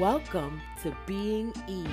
Welcome 0.00 0.62
to 0.82 0.96
Being 1.04 1.52
Eve. 1.68 1.92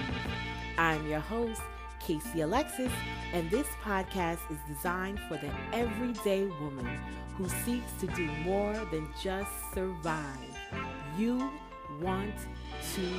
I'm 0.77 1.05
your 1.07 1.19
host, 1.19 1.61
Casey 1.99 2.39
Alexis, 2.39 2.93
and 3.33 3.51
this 3.51 3.67
podcast 3.83 4.39
is 4.49 4.57
designed 4.65 5.19
for 5.27 5.35
the 5.35 5.51
everyday 5.73 6.45
woman 6.45 6.87
who 7.35 7.49
seeks 7.65 7.91
to 7.99 8.07
do 8.07 8.25
more 8.45 8.71
than 8.93 9.09
just 9.21 9.51
survive. 9.73 10.55
You 11.17 11.51
want 11.99 12.33
to 12.95 13.09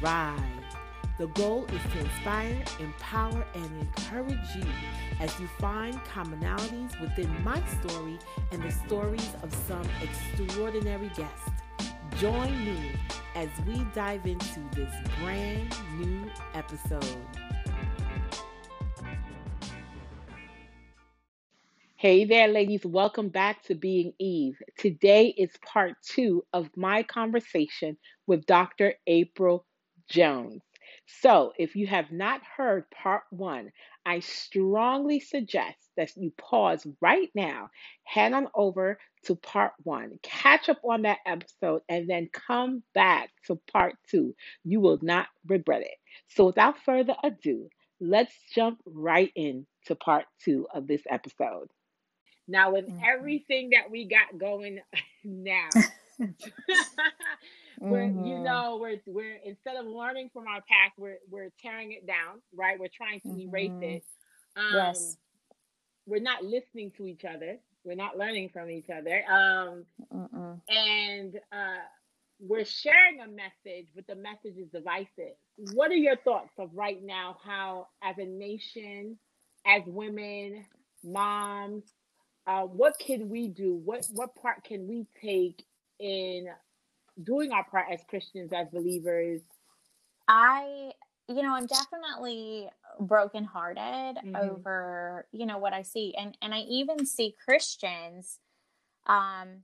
thrive. 0.00 0.40
The 1.16 1.28
goal 1.28 1.66
is 1.66 1.92
to 1.92 2.00
inspire, 2.00 2.64
empower, 2.80 3.46
and 3.54 3.80
encourage 3.82 4.56
you 4.56 4.66
as 5.20 5.38
you 5.38 5.46
find 5.60 5.94
commonalities 6.06 7.00
within 7.00 7.30
my 7.44 7.62
story 7.84 8.18
and 8.50 8.60
the 8.64 8.72
stories 8.72 9.30
of 9.44 9.54
some 9.68 9.88
extraordinary 10.02 11.12
guests. 11.14 11.50
Join 12.16 12.64
me 12.64 12.96
as 13.34 13.48
we 13.66 13.84
dive 13.94 14.26
into 14.26 14.60
this 14.74 14.92
brand 15.20 15.74
new 15.98 16.30
episode. 16.54 17.04
Hey 21.96 22.24
there, 22.24 22.46
ladies. 22.46 22.84
Welcome 22.84 23.28
back 23.28 23.64
to 23.64 23.74
Being 23.74 24.12
Eve. 24.20 24.56
Today 24.76 25.34
is 25.36 25.50
part 25.66 25.94
two 26.02 26.44
of 26.52 26.68
my 26.76 27.02
conversation 27.02 27.96
with 28.26 28.46
Dr. 28.46 28.94
April 29.06 29.66
Jones. 30.08 30.62
So, 31.22 31.54
if 31.58 31.74
you 31.74 31.86
have 31.86 32.12
not 32.12 32.42
heard 32.42 32.84
part 32.90 33.22
one, 33.30 33.72
I 34.04 34.20
strongly 34.20 35.20
suggest 35.20 35.78
that 35.96 36.14
you 36.16 36.32
pause 36.36 36.86
right 37.00 37.30
now, 37.34 37.70
head 38.04 38.34
on 38.34 38.48
over 38.54 38.98
to 39.24 39.34
part 39.34 39.72
one, 39.84 40.18
catch 40.22 40.68
up 40.68 40.80
on 40.84 41.02
that 41.02 41.18
episode, 41.24 41.80
and 41.88 42.08
then 42.10 42.28
come 42.32 42.82
back 42.94 43.30
to 43.46 43.58
part 43.72 43.94
two. 44.10 44.34
You 44.64 44.80
will 44.80 44.98
not 45.00 45.28
regret 45.46 45.80
it. 45.80 45.96
So, 46.28 46.44
without 46.44 46.78
further 46.84 47.16
ado, 47.24 47.70
let's 48.00 48.34
jump 48.54 48.80
right 48.84 49.32
into 49.34 49.94
part 49.98 50.26
two 50.44 50.66
of 50.74 50.86
this 50.86 51.02
episode. 51.08 51.70
Now, 52.46 52.72
with 52.72 52.86
mm-hmm. 52.86 53.02
everything 53.02 53.70
that 53.70 53.90
we 53.90 54.06
got 54.06 54.38
going 54.38 54.80
now, 55.24 55.68
we're 57.80 58.08
mm-hmm. 58.08 58.24
you 58.24 58.38
know 58.38 58.78
we're 58.80 59.00
we're 59.06 59.38
instead 59.44 59.76
of 59.76 59.86
learning 59.86 60.30
from 60.32 60.46
our 60.48 60.60
past, 60.60 60.92
we're 60.98 61.18
we're 61.30 61.50
tearing 61.60 61.92
it 61.92 62.06
down, 62.06 62.40
right? 62.54 62.78
We're 62.78 62.88
trying 62.94 63.20
to 63.20 63.28
mm-hmm. 63.28 63.48
erase 63.48 63.82
it. 63.82 64.04
Um, 64.56 64.70
yes. 64.74 65.16
We're 66.06 66.22
not 66.22 66.42
listening 66.42 66.92
to 66.96 67.06
each 67.06 67.24
other. 67.24 67.58
We're 67.84 67.94
not 67.94 68.16
learning 68.16 68.50
from 68.52 68.70
each 68.70 68.88
other. 68.90 69.22
Um, 69.30 69.84
and 70.68 71.36
uh, 71.52 71.82
we're 72.40 72.64
sharing 72.64 73.20
a 73.20 73.28
message, 73.28 73.88
but 73.94 74.06
the 74.06 74.14
message 74.14 74.56
is 74.58 74.68
divisive. 74.72 75.36
What 75.74 75.90
are 75.90 75.96
your 75.96 76.16
thoughts 76.16 76.52
of 76.58 76.70
right 76.72 76.98
now? 77.02 77.36
How, 77.44 77.88
as 78.02 78.16
a 78.18 78.24
nation, 78.24 79.18
as 79.66 79.82
women, 79.86 80.64
moms, 81.04 81.84
uh, 82.46 82.62
what 82.62 82.98
can 82.98 83.28
we 83.28 83.48
do? 83.48 83.74
What 83.84 84.06
what 84.14 84.34
part 84.34 84.64
can 84.64 84.88
we 84.88 85.06
take 85.20 85.64
in 85.98 86.46
doing 87.22 87.52
our 87.52 87.64
part 87.64 87.86
as 87.92 88.00
Christians, 88.08 88.52
as 88.52 88.68
believers? 88.68 89.40
I, 90.28 90.92
you 91.28 91.42
know, 91.42 91.54
I'm 91.54 91.66
definitely 91.66 92.68
brokenhearted 93.00 94.16
mm-hmm. 94.24 94.36
over, 94.36 95.26
you 95.32 95.46
know, 95.46 95.58
what 95.58 95.72
I 95.72 95.82
see. 95.82 96.14
And 96.18 96.36
and 96.42 96.54
I 96.54 96.60
even 96.60 97.06
see 97.06 97.34
Christians 97.44 98.38
um 99.06 99.62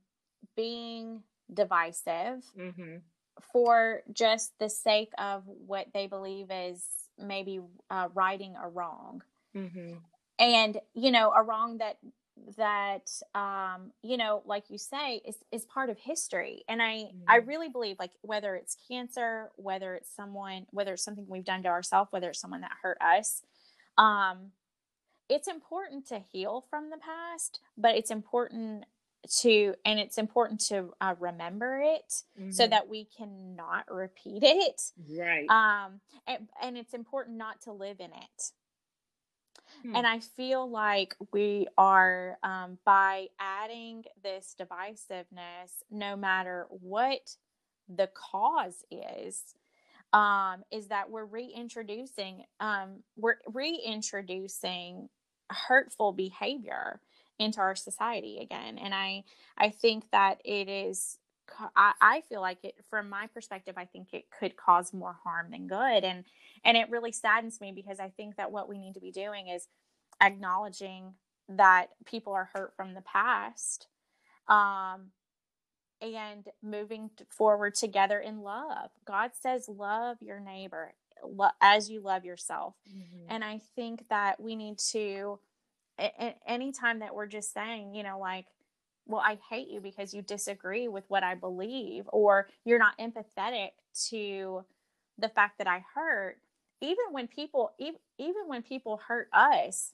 being 0.55 1.21
divisive 1.53 2.43
mm-hmm. 2.57 2.97
for 3.51 4.01
just 4.11 4.53
the 4.59 4.69
sake 4.69 5.11
of 5.17 5.43
what 5.45 5.87
they 5.93 6.07
believe 6.07 6.47
is 6.51 6.83
maybe 7.17 7.59
uh, 7.89 8.07
righting 8.13 8.55
a 8.61 8.67
wrong. 8.67 9.21
Mm-hmm. 9.55 9.95
And, 10.37 10.77
you 10.93 11.11
know, 11.11 11.31
a 11.31 11.43
wrong 11.43 11.77
that 11.77 11.97
that 12.57 13.09
um 13.33 13.91
you 14.01 14.17
know 14.17 14.41
like 14.45 14.65
you 14.69 14.77
say 14.77 15.21
is 15.25 15.37
is 15.51 15.65
part 15.65 15.89
of 15.89 15.97
history 15.97 16.63
and 16.67 16.81
i 16.81 16.95
mm-hmm. 16.95 17.17
i 17.27 17.37
really 17.37 17.69
believe 17.69 17.95
like 17.97 18.11
whether 18.21 18.55
it's 18.55 18.77
cancer 18.87 19.49
whether 19.55 19.95
it's 19.95 20.13
someone 20.13 20.65
whether 20.71 20.93
it's 20.93 21.03
something 21.03 21.25
we've 21.27 21.45
done 21.45 21.63
to 21.63 21.69
ourselves 21.69 22.11
whether 22.11 22.29
it's 22.29 22.39
someone 22.39 22.61
that 22.61 22.71
hurt 22.81 22.97
us 23.01 23.41
um 23.97 24.51
it's 25.29 25.47
important 25.47 26.07
to 26.07 26.19
heal 26.19 26.63
from 26.69 26.89
the 26.89 26.97
past 26.97 27.59
but 27.77 27.95
it's 27.95 28.11
important 28.11 28.85
to 29.41 29.73
and 29.85 29.99
it's 29.99 30.17
important 30.17 30.59
to 30.59 30.93
uh, 31.01 31.15
remember 31.19 31.81
it 31.81 32.23
mm-hmm. 32.39 32.51
so 32.51 32.67
that 32.67 32.87
we 32.87 33.07
cannot 33.17 33.85
repeat 33.89 34.43
it 34.43 34.81
right 35.17 35.47
um 35.49 35.99
and, 36.27 36.47
and 36.61 36.77
it's 36.77 36.93
important 36.93 37.37
not 37.37 37.61
to 37.61 37.71
live 37.71 37.99
in 37.99 38.11
it 38.11 38.51
Hmm. 39.85 39.95
And 39.95 40.07
I 40.07 40.19
feel 40.19 40.69
like 40.69 41.15
we 41.31 41.67
are, 41.77 42.37
um, 42.41 42.79
by 42.85 43.27
adding 43.39 44.05
this 44.23 44.55
divisiveness, 44.59 45.83
no 45.91 46.15
matter 46.15 46.65
what 46.69 47.35
the 47.87 48.09
cause 48.13 48.83
is, 48.89 49.43
um, 50.11 50.63
is 50.71 50.87
that 50.87 51.11
we're 51.11 51.25
reintroducing, 51.25 52.45
um, 52.59 53.03
we're 53.15 53.37
reintroducing 53.47 55.09
hurtful 55.51 56.13
behavior 56.13 56.99
into 57.37 57.59
our 57.59 57.75
society 57.75 58.39
again. 58.41 58.79
And 58.79 58.93
I, 58.93 59.23
I 59.57 59.69
think 59.69 60.09
that 60.11 60.39
it 60.43 60.67
is 60.67 61.19
I, 61.75 61.93
I 62.01 62.21
feel 62.21 62.41
like 62.41 62.63
it 62.63 62.75
from 62.89 63.09
my 63.09 63.27
perspective 63.27 63.75
i 63.77 63.85
think 63.85 64.13
it 64.13 64.25
could 64.37 64.55
cause 64.55 64.93
more 64.93 65.17
harm 65.23 65.51
than 65.51 65.67
good 65.67 66.03
and 66.03 66.23
and 66.63 66.77
it 66.77 66.89
really 66.89 67.11
saddens 67.11 67.61
me 67.61 67.71
because 67.71 67.99
i 67.99 68.09
think 68.09 68.35
that 68.37 68.51
what 68.51 68.69
we 68.69 68.77
need 68.77 68.93
to 68.93 68.99
be 68.99 69.11
doing 69.11 69.47
is 69.47 69.67
acknowledging 70.21 71.13
that 71.49 71.87
people 72.05 72.33
are 72.33 72.49
hurt 72.53 72.73
from 72.75 72.93
the 72.93 73.01
past 73.01 73.87
um 74.47 75.07
and 76.01 76.49
moving 76.61 77.09
forward 77.29 77.75
together 77.75 78.19
in 78.19 78.41
love 78.41 78.89
god 79.05 79.31
says 79.39 79.69
love 79.69 80.17
your 80.21 80.39
neighbor 80.39 80.93
as 81.61 81.89
you 81.89 82.01
love 82.01 82.25
yourself 82.25 82.75
mm-hmm. 82.89 83.25
and 83.29 83.43
i 83.43 83.59
think 83.75 84.07
that 84.09 84.39
we 84.39 84.55
need 84.55 84.77
to 84.77 85.39
anytime 86.45 86.99
that 86.99 87.15
we're 87.15 87.25
just 87.25 87.53
saying 87.53 87.93
you 87.93 88.03
know 88.03 88.19
like 88.19 88.45
well, 89.07 89.21
I 89.21 89.37
hate 89.49 89.69
you 89.69 89.79
because 89.79 90.13
you 90.13 90.21
disagree 90.21 90.87
with 90.87 91.03
what 91.07 91.23
I 91.23 91.35
believe, 91.35 92.05
or 92.07 92.49
you're 92.63 92.79
not 92.79 92.97
empathetic 92.97 93.69
to 94.09 94.65
the 95.17 95.29
fact 95.29 95.59
that 95.59 95.67
I 95.67 95.83
hurt. 95.93 96.37
Even 96.81 97.05
when 97.11 97.27
people, 97.27 97.71
even, 97.79 97.99
even 98.17 98.47
when 98.47 98.61
people 98.61 98.99
hurt 99.07 99.29
us 99.31 99.93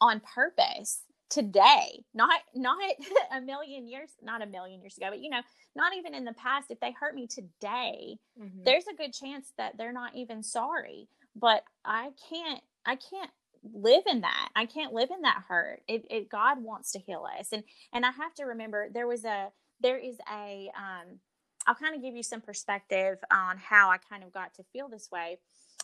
on 0.00 0.20
purpose 0.20 1.02
today, 1.30 2.04
not 2.12 2.40
not 2.54 2.78
a 3.32 3.40
million 3.40 3.86
years, 3.86 4.10
not 4.22 4.42
a 4.42 4.46
million 4.46 4.80
years 4.80 4.96
ago, 4.96 5.06
but 5.10 5.20
you 5.20 5.30
know, 5.30 5.40
not 5.76 5.94
even 5.96 6.14
in 6.14 6.24
the 6.24 6.34
past. 6.34 6.70
If 6.70 6.80
they 6.80 6.92
hurt 6.92 7.14
me 7.14 7.26
today, 7.26 8.18
mm-hmm. 8.40 8.64
there's 8.64 8.86
a 8.86 8.96
good 8.96 9.12
chance 9.12 9.52
that 9.58 9.76
they're 9.78 9.92
not 9.92 10.14
even 10.14 10.42
sorry. 10.42 11.08
But 11.36 11.64
I 11.84 12.10
can't, 12.30 12.62
I 12.86 12.96
can't 12.96 13.30
live 13.72 14.04
in 14.06 14.20
that. 14.22 14.48
I 14.54 14.66
can't 14.66 14.92
live 14.92 15.10
in 15.10 15.22
that 15.22 15.44
hurt. 15.48 15.82
It, 15.88 16.04
it 16.10 16.28
God 16.28 16.62
wants 16.62 16.92
to 16.92 16.98
heal 16.98 17.26
us. 17.38 17.48
And 17.52 17.64
and 17.92 18.04
I 18.04 18.10
have 18.10 18.34
to 18.34 18.44
remember 18.44 18.88
there 18.92 19.06
was 19.06 19.24
a 19.24 19.48
there 19.80 19.98
is 19.98 20.16
a 20.30 20.70
um 20.76 21.18
I'll 21.66 21.74
kind 21.74 21.94
of 21.94 22.02
give 22.02 22.14
you 22.14 22.22
some 22.22 22.40
perspective 22.40 23.18
on 23.32 23.56
how 23.56 23.90
I 23.90 23.96
kind 23.96 24.22
of 24.22 24.32
got 24.32 24.54
to 24.54 24.64
feel 24.72 24.88
this 24.88 25.08
way. 25.10 25.38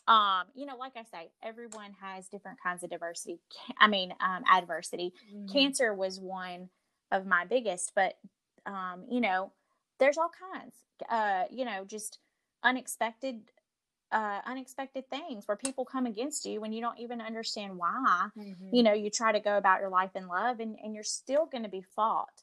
Um, 0.06 0.44
you 0.54 0.66
know, 0.66 0.76
like 0.76 0.92
I 0.96 1.04
say, 1.04 1.30
everyone 1.42 1.94
has 2.02 2.28
different 2.28 2.58
kinds 2.62 2.82
of 2.82 2.90
diversity. 2.90 3.38
I 3.78 3.86
mean, 3.86 4.12
um, 4.20 4.44
adversity. 4.50 5.12
Mm-hmm. 5.34 5.52
Cancer 5.52 5.94
was 5.94 6.20
one 6.20 6.68
of 7.10 7.26
my 7.26 7.44
biggest, 7.44 7.92
but 7.94 8.14
um, 8.66 9.04
you 9.10 9.20
know, 9.20 9.52
there's 9.98 10.18
all 10.18 10.30
kinds. 10.52 10.74
Uh, 11.08 11.44
you 11.50 11.64
know, 11.64 11.84
just 11.86 12.18
unexpected 12.62 13.40
uh, 14.12 14.40
unexpected 14.46 15.08
things 15.08 15.46
where 15.46 15.56
people 15.56 15.84
come 15.84 16.06
against 16.06 16.44
you 16.44 16.60
when 16.60 16.72
you 16.72 16.80
don't 16.80 16.98
even 16.98 17.20
understand 17.20 17.76
why. 17.76 18.28
Mm-hmm. 18.36 18.74
You 18.74 18.82
know, 18.82 18.92
you 18.92 19.10
try 19.10 19.32
to 19.32 19.40
go 19.40 19.56
about 19.56 19.80
your 19.80 19.88
life 19.88 20.10
in 20.14 20.26
love 20.26 20.60
and, 20.60 20.76
and 20.82 20.94
you're 20.94 21.04
still 21.04 21.46
going 21.46 21.62
to 21.62 21.68
be 21.68 21.82
fought 21.82 22.42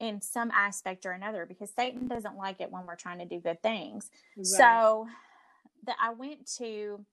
in 0.00 0.20
some 0.20 0.50
aspect 0.52 1.06
or 1.06 1.12
another 1.12 1.44
because 1.44 1.70
Satan 1.74 2.06
doesn't 2.06 2.36
like 2.36 2.60
it 2.60 2.70
when 2.70 2.86
we're 2.86 2.96
trying 2.96 3.18
to 3.18 3.24
do 3.24 3.40
good 3.40 3.60
things. 3.62 4.10
Right. 4.36 4.46
So 4.46 5.08
that 5.86 5.96
I 6.00 6.12
went 6.12 6.46
to 6.58 7.04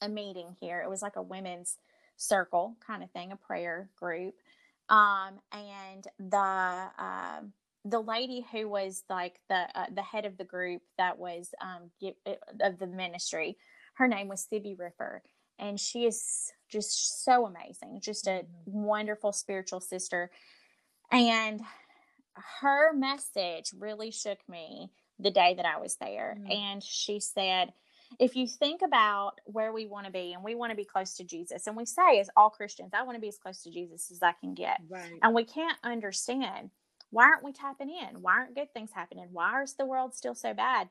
a 0.00 0.08
meeting 0.08 0.56
here. 0.60 0.80
It 0.80 0.88
was 0.88 1.02
like 1.02 1.16
a 1.16 1.22
women's 1.22 1.76
circle 2.16 2.76
kind 2.86 3.02
of 3.02 3.10
thing, 3.10 3.32
a 3.32 3.36
prayer 3.36 3.88
group. 3.98 4.34
Um, 4.88 5.40
and 5.52 6.06
the 6.18 6.88
um, 6.98 7.52
the 7.88 8.00
lady 8.00 8.44
who 8.52 8.68
was 8.68 9.04
like 9.08 9.40
the 9.48 9.66
uh, 9.74 9.86
the 9.94 10.02
head 10.02 10.24
of 10.24 10.36
the 10.36 10.44
group 10.44 10.82
that 10.96 11.18
was 11.18 11.50
um 11.60 11.90
uh, 12.26 12.32
of 12.60 12.78
the 12.78 12.86
ministry 12.86 13.56
her 13.94 14.08
name 14.08 14.28
was 14.28 14.46
Sibby 14.48 14.74
Ripper 14.74 15.22
and 15.58 15.78
she 15.78 16.04
is 16.04 16.52
just 16.68 17.24
so 17.24 17.46
amazing 17.46 18.00
just 18.00 18.26
a 18.26 18.30
mm-hmm. 18.30 18.82
wonderful 18.82 19.32
spiritual 19.32 19.80
sister 19.80 20.30
and 21.10 21.60
her 22.60 22.92
message 22.92 23.72
really 23.78 24.10
shook 24.10 24.38
me 24.48 24.90
the 25.18 25.30
day 25.30 25.54
that 25.54 25.66
I 25.66 25.80
was 25.80 25.96
there. 25.96 26.36
Mm-hmm. 26.38 26.50
And 26.50 26.82
she 26.82 27.20
said, 27.20 27.72
if 28.18 28.36
you 28.36 28.46
think 28.46 28.80
about 28.82 29.32
where 29.44 29.72
we 29.72 29.86
want 29.86 30.06
to 30.06 30.12
be 30.12 30.32
and 30.32 30.42
we 30.42 30.54
want 30.54 30.70
to 30.70 30.76
be 30.76 30.84
close 30.84 31.14
to 31.16 31.24
Jesus, 31.24 31.66
and 31.66 31.76
we 31.76 31.84
say 31.84 32.20
as 32.20 32.30
all 32.36 32.50
Christians, 32.50 32.92
I 32.94 33.02
want 33.02 33.16
to 33.16 33.20
be 33.20 33.28
as 33.28 33.36
close 33.36 33.62
to 33.62 33.70
Jesus 33.70 34.10
as 34.10 34.22
I 34.22 34.32
can 34.40 34.54
get. 34.54 34.80
Right. 34.88 35.12
And 35.22 35.34
we 35.34 35.44
can't 35.44 35.76
understand 35.84 36.70
why 37.10 37.24
aren't 37.24 37.44
we 37.44 37.52
tapping 37.52 37.90
in? 37.90 38.22
Why 38.22 38.32
aren't 38.34 38.54
good 38.54 38.72
things 38.72 38.90
happening? 38.92 39.28
Why 39.32 39.62
is 39.62 39.74
the 39.74 39.86
world 39.86 40.14
still 40.14 40.34
so 40.34 40.54
bad? 40.54 40.88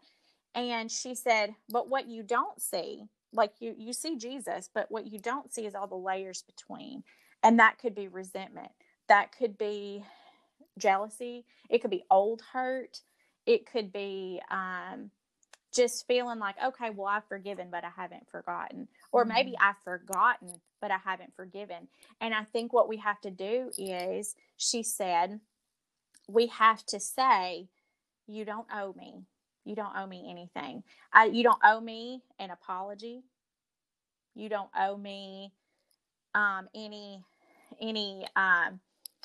And 0.56 0.92
she 0.92 1.14
said, 1.14 1.56
but 1.70 1.90
what 1.90 2.08
you 2.08 2.24
don't 2.24 2.60
see, 2.62 3.04
like 3.34 3.52
you 3.60 3.76
you 3.78 3.94
see 3.94 4.18
Jesus, 4.18 4.70
but 4.74 4.90
what 4.90 5.06
you 5.06 5.20
don't 5.20 5.54
see 5.54 5.66
is 5.66 5.76
all 5.76 5.88
the 5.88 5.96
layers 5.96 6.44
between. 6.44 7.04
And 7.44 7.60
that 7.60 7.78
could 7.78 7.94
be 7.94 8.08
resentment. 8.08 8.72
That 9.08 9.32
could 9.38 9.58
be 9.58 10.04
jealousy. 10.80 11.46
It 11.70 11.82
could 11.82 11.92
be 11.92 12.04
old 12.10 12.42
hurt. 12.54 13.02
It 13.46 13.72
could 13.72 13.94
be 13.94 14.42
um, 14.50 15.12
just 15.74 16.08
feeling 16.08 16.40
like, 16.40 16.56
okay, 16.66 16.90
well, 16.90 17.08
I've 17.08 17.28
forgiven, 17.28 17.68
but 17.72 17.84
I 17.84 17.92
haven't 17.96 18.28
forgotten. 18.30 18.88
Or 19.12 19.24
mm-hmm. 19.24 19.34
maybe 19.34 19.56
I've 19.62 19.78
forgotten, 19.84 20.60
but 20.82 20.92
I 20.92 20.98
haven't 21.04 21.36
forgiven. 21.36 21.88
And 22.20 22.34
I 22.34 22.44
think 22.44 22.74
what 22.74 22.90
we 22.90 22.98
have 22.98 23.22
to 23.22 23.32
do 23.32 23.72
is, 23.78 24.36
she 24.58 24.84
said, 24.84 25.40
we 26.28 26.48
have 26.48 26.86
to 26.88 27.00
say, 27.00 27.68
you 28.28 28.46
don't 28.46 28.68
owe 28.74 28.94
me. 28.98 29.24
You 29.66 29.76
don't 29.76 29.96
owe 29.96 30.08
me 30.08 30.28
anything. 30.30 30.84
I, 31.12 31.26
you 31.26 31.44
don't 31.44 31.60
owe 31.64 31.82
me 31.82 32.22
an 32.40 32.52
apology. 32.52 33.24
You 34.36 34.50
don't 34.50 34.70
owe 34.78 34.98
me 34.98 35.52
um, 36.36 36.68
any 36.76 37.24
any 37.82 38.28
um, 38.36 38.80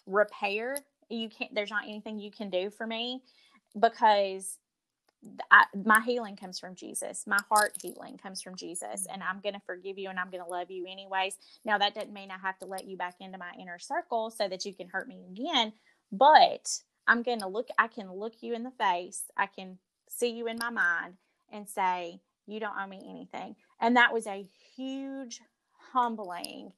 repair. 0.06 0.78
You 1.08 1.28
can't. 1.28 1.54
There's 1.54 1.70
not 1.70 1.84
anything 1.84 2.19
you 2.19 2.31
can 2.31 2.50
do 2.50 2.70
for 2.70 2.87
me 2.87 3.22
because 3.78 4.58
I, 5.50 5.64
my 5.84 6.00
healing 6.00 6.37
comes 6.37 6.58
from 6.58 6.75
Jesus. 6.75 7.25
My 7.26 7.38
heart 7.49 7.76
healing 7.81 8.19
comes 8.19 8.43
from 8.43 8.56
Jesus, 8.56 9.06
and 9.12 9.22
I'm 9.22 9.40
going 9.40 9.54
to 9.54 9.60
forgive 9.66 9.99
you 9.99 10.08
and 10.08 10.19
I'm 10.19 10.31
going 10.31 10.43
to 10.43 10.50
love 10.50 10.70
you 10.70 10.87
anyways. 10.90 11.37
Now, 11.64 11.78
that 11.78 11.94
doesn't 11.94 12.12
mean 12.12 12.31
I 12.31 12.38
have 12.38 12.58
to 12.58 12.66
let 12.66 12.87
you 12.87 12.96
back 12.96 13.16
into 13.20 13.38
my 13.38 13.52
inner 13.60 13.78
circle 13.78 14.31
so 14.31 14.49
that 14.49 14.64
you 14.64 14.75
can 14.75 14.88
hurt 14.88 15.06
me 15.06 15.20
again, 15.31 15.72
but 16.10 16.69
I'm 17.06 17.22
going 17.22 17.40
to 17.40 17.49
look, 17.49 17.69
I 17.78 17.88
can 17.88 18.12
look 18.12 18.34
you 18.40 18.54
in 18.54 18.62
the 18.62 18.70
face. 18.70 19.25
I 19.37 19.46
can 19.46 19.78
see 20.08 20.31
you 20.31 20.46
in 20.46 20.58
my 20.58 20.70
mind 20.70 21.14
and 21.50 21.69
say, 21.69 22.20
You 22.46 22.60
don't 22.60 22.76
owe 22.78 22.87
me 22.87 23.04
anything. 23.08 23.56
And 23.81 23.96
that 23.96 24.12
was 24.12 24.26
a 24.26 24.49
huge 24.76 25.40
humbling 25.93 26.72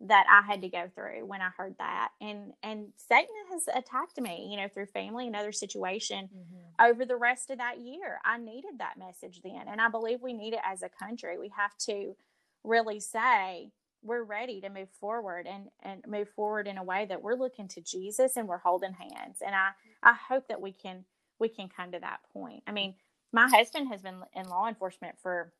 that 0.00 0.26
I 0.30 0.46
had 0.46 0.60
to 0.62 0.68
go 0.68 0.90
through 0.94 1.24
when 1.24 1.40
I 1.40 1.50
heard 1.56 1.76
that. 1.78 2.10
And 2.20 2.52
and 2.62 2.88
Satan 2.96 3.34
has 3.52 3.68
attacked 3.68 4.20
me, 4.20 4.48
you 4.50 4.56
know, 4.56 4.68
through 4.68 4.86
family 4.86 5.26
and 5.26 5.36
other 5.36 5.52
situation 5.52 6.28
mm-hmm. 6.34 6.90
over 6.90 7.04
the 7.04 7.16
rest 7.16 7.50
of 7.50 7.58
that 7.58 7.80
year. 7.80 8.18
I 8.24 8.38
needed 8.38 8.78
that 8.78 8.98
message 8.98 9.40
then. 9.42 9.62
And 9.68 9.80
I 9.80 9.88
believe 9.88 10.20
we 10.20 10.32
need 10.32 10.52
it 10.52 10.60
as 10.64 10.82
a 10.82 10.88
country. 10.88 11.38
We 11.38 11.50
have 11.56 11.76
to 11.86 12.16
really 12.64 13.00
say 13.00 13.70
we're 14.04 14.22
ready 14.22 14.60
to 14.60 14.68
move 14.68 14.88
forward 15.00 15.46
and 15.46 15.68
and 15.82 16.04
move 16.06 16.28
forward 16.36 16.68
in 16.68 16.78
a 16.78 16.84
way 16.84 17.06
that 17.06 17.22
we're 17.22 17.36
looking 17.36 17.68
to 17.68 17.80
Jesus 17.80 18.36
and 18.36 18.46
we're 18.46 18.58
holding 18.58 18.92
hands. 18.92 19.38
And 19.44 19.54
I 19.54 19.70
I 20.02 20.14
hope 20.28 20.48
that 20.48 20.60
we 20.60 20.72
can 20.72 21.04
we 21.40 21.48
can 21.48 21.68
come 21.68 21.92
to 21.92 21.98
that 21.98 22.20
point. 22.32 22.62
I 22.66 22.72
mean, 22.72 22.94
my 23.32 23.48
husband 23.48 23.88
has 23.88 24.02
been 24.02 24.22
in 24.34 24.48
law 24.48 24.68
enforcement 24.68 25.16
for 25.20 25.52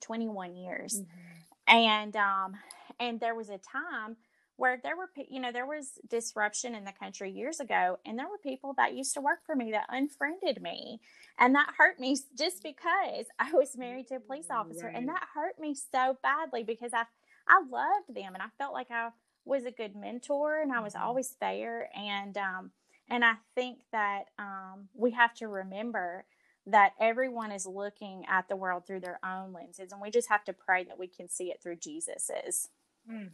21 0.00 0.54
years. 0.54 1.00
Mm-hmm. 1.00 1.76
And 1.76 2.16
um 2.16 2.56
and 3.00 3.20
there 3.20 3.34
was 3.34 3.50
a 3.50 3.58
time 3.58 4.16
where 4.58 4.80
there 4.82 4.96
were 4.96 5.08
you 5.28 5.40
know 5.40 5.52
there 5.52 5.66
was 5.66 5.92
disruption 6.08 6.74
in 6.74 6.84
the 6.84 6.92
country 6.92 7.30
years 7.30 7.60
ago 7.60 7.96
and 8.04 8.18
there 8.18 8.28
were 8.28 8.38
people 8.42 8.74
that 8.76 8.94
used 8.94 9.14
to 9.14 9.20
work 9.20 9.38
for 9.46 9.54
me 9.54 9.70
that 9.70 9.86
unfriended 9.88 10.60
me 10.60 11.00
and 11.38 11.54
that 11.54 11.72
hurt 11.78 11.98
me 11.98 12.16
just 12.36 12.62
because 12.62 13.26
i 13.38 13.50
was 13.52 13.76
married 13.76 14.08
to 14.08 14.16
a 14.16 14.20
police 14.20 14.50
officer 14.50 14.86
right. 14.86 14.96
and 14.96 15.08
that 15.08 15.22
hurt 15.32 15.58
me 15.60 15.74
so 15.74 16.16
badly 16.22 16.64
because 16.64 16.92
i 16.92 17.04
i 17.48 17.60
loved 17.70 18.14
them 18.14 18.34
and 18.34 18.42
i 18.42 18.46
felt 18.58 18.72
like 18.72 18.90
i 18.90 19.08
was 19.44 19.64
a 19.64 19.70
good 19.70 19.96
mentor 19.96 20.60
and 20.60 20.72
i 20.72 20.80
was 20.80 20.94
mm-hmm. 20.94 21.04
always 21.04 21.36
there 21.40 21.88
and 21.96 22.36
um 22.36 22.70
and 23.08 23.24
i 23.24 23.34
think 23.54 23.78
that 23.92 24.24
um 24.38 24.88
we 24.94 25.10
have 25.10 25.34
to 25.34 25.48
remember 25.48 26.24
that 26.66 26.92
everyone 27.00 27.50
is 27.50 27.64
looking 27.64 28.24
at 28.28 28.46
the 28.48 28.56
world 28.56 28.86
through 28.86 29.00
their 29.00 29.18
own 29.24 29.52
lenses 29.52 29.92
and 29.92 30.00
we 30.00 30.10
just 30.10 30.28
have 30.28 30.44
to 30.44 30.52
pray 30.52 30.84
that 30.84 30.98
we 30.98 31.06
can 31.06 31.28
see 31.28 31.50
it 31.50 31.62
through 31.62 31.76
jesus's 31.76 32.68
mm. 33.10 33.28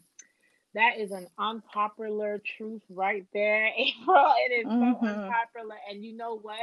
That 0.75 0.99
is 0.99 1.13
an 1.13 1.29
unpopular 1.39 2.43
truth 2.57 2.83
right 2.91 3.25
there, 3.33 3.67
April. 3.77 4.33
It 4.39 4.53
is 4.53 4.67
mm-hmm. 4.67 5.05
so 5.05 5.09
unpopular. 5.09 5.77
And 5.89 6.05
you 6.05 6.17
know 6.17 6.37
what? 6.37 6.59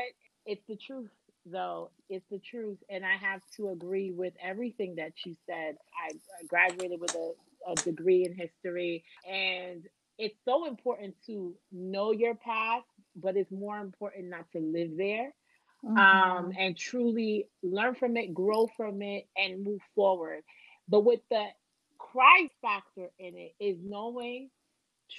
It's 0.46 0.62
the 0.68 0.76
truth, 0.76 1.10
though. 1.46 1.92
It's 2.10 2.26
the 2.30 2.40
truth. 2.40 2.78
And 2.90 3.06
I 3.06 3.16
have 3.16 3.42
to 3.58 3.70
agree 3.70 4.12
with 4.12 4.34
everything 4.42 4.96
that 4.96 5.14
you 5.26 5.36
said. 5.46 5.76
I, 5.96 6.14
graduated 6.48 7.00
with 7.00 7.16
a, 7.16 7.32
a 7.72 7.76
degree 7.76 8.26
in 8.26 8.34
history. 8.34 9.04
And 9.30 9.84
it's 10.18 10.38
so 10.46 10.68
important 10.68 11.16
to 11.28 11.54
know 11.72 12.12
your 12.12 12.36
past, 12.36 12.86
but 13.16 13.36
it's 13.36 13.52
more 13.52 13.80
important 13.80 14.30
not 14.30 14.46
to 14.54 14.60
live 14.60 14.92
there. 14.98 15.34
Mm-hmm. 15.84 15.98
Um, 15.98 16.54
and 16.58 16.78
truly 16.78 17.48
learn 17.64 17.96
from 17.96 18.16
it, 18.16 18.34
grow 18.34 18.70
from 18.78 19.02
it, 19.02 19.28
and 19.36 19.64
move 19.64 19.82
forward. 19.96 20.44
But 20.88 21.06
with 21.06 21.22
the 21.32 21.46
Christ 21.98 22.54
factor 22.62 23.10
in 23.18 23.36
it 23.36 23.56
is 23.60 23.78
knowing, 23.84 24.52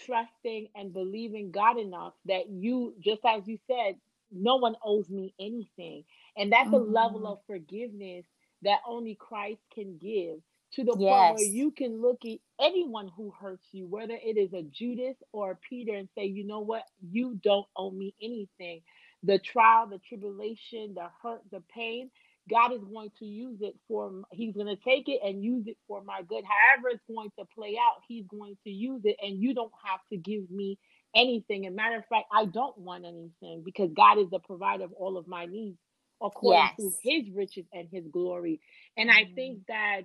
trusting, 0.07 0.69
and 0.77 0.93
believing 0.93 1.51
God 1.51 1.79
enough 1.79 2.13
that 2.27 2.49
you, 2.49 2.95
just 3.01 3.23
as 3.25 3.47
you 3.49 3.59
said, 3.67 3.97
no 4.33 4.57
one 4.57 4.77
owes 4.85 5.09
me 5.09 5.35
anything. 5.39 6.05
And 6.37 6.53
that's 6.53 6.69
mm-hmm. 6.69 6.75
a 6.75 6.79
level 6.79 7.27
of 7.27 7.39
forgiveness 7.47 8.25
that 8.63 8.81
only 8.87 9.17
Christ 9.19 9.61
can 9.75 9.99
give 9.99 10.39
to 10.75 10.85
the 10.85 10.97
yes. 10.99 11.11
point 11.11 11.37
where 11.37 11.45
you 11.45 11.71
can 11.71 12.01
look 12.01 12.25
at 12.25 12.39
anyone 12.61 13.11
who 13.17 13.33
hurts 13.39 13.67
you, 13.73 13.87
whether 13.87 14.15
it 14.15 14.39
is 14.39 14.53
a 14.55 14.63
Judas 14.63 15.17
or 15.33 15.53
a 15.53 15.57
Peter, 15.57 15.95
and 15.95 16.09
say, 16.17 16.25
you 16.25 16.47
know 16.47 16.61
what, 16.61 16.85
you 17.11 17.39
don't 17.43 17.67
owe 17.77 17.91
me 17.91 18.15
anything. 18.23 18.81
The 19.23 19.39
trial, 19.39 19.87
the 19.87 20.01
tribulation, 20.09 20.95
the 20.95 21.09
hurt, 21.23 21.43
the 21.51 21.63
pain, 21.75 22.11
God 22.51 22.73
is 22.73 22.83
going 22.83 23.11
to 23.19 23.25
use 23.25 23.59
it 23.61 23.75
for, 23.87 24.13
He's 24.33 24.55
going 24.55 24.67
to 24.67 24.83
take 24.83 25.09
it 25.09 25.21
and 25.25 25.45
use 25.45 25.67
it 25.67 25.77
for 25.87 26.03
my 26.03 26.23
good. 26.27 26.43
However, 26.45 26.89
it's 26.89 27.05
going 27.07 27.31
to 27.39 27.45
play 27.55 27.77
out, 27.79 28.03
He's 28.09 28.27
going 28.27 28.57
to 28.65 28.71
use 28.71 29.03
it, 29.05 29.17
and 29.23 29.41
you 29.41 29.55
don't 29.55 29.73
have 29.85 30.01
to 30.11 30.17
give 30.17 30.51
me 30.51 30.79
anything. 31.15 31.67
And 31.67 31.77
matter 31.77 31.97
of 31.97 32.07
fact, 32.07 32.27
I 32.33 32.47
don't 32.47 32.77
want 32.79 33.05
anything 33.05 33.63
because 33.65 33.91
God 33.95 34.19
is 34.19 34.31
the 34.31 34.39
provider 34.39 34.85
of 34.85 34.93
all 34.93 35.17
of 35.17 35.27
my 35.27 35.47
needs 35.47 35.79
according 36.23 36.63
yes. 36.63 36.77
to 36.79 36.93
His 37.03 37.31
riches 37.35 37.65
and 37.73 37.89
His 37.91 38.07
glory. 38.09 38.61
And 38.97 39.11
mm-hmm. 39.11 39.19
I 39.19 39.35
think 39.35 39.67
that 39.69 40.03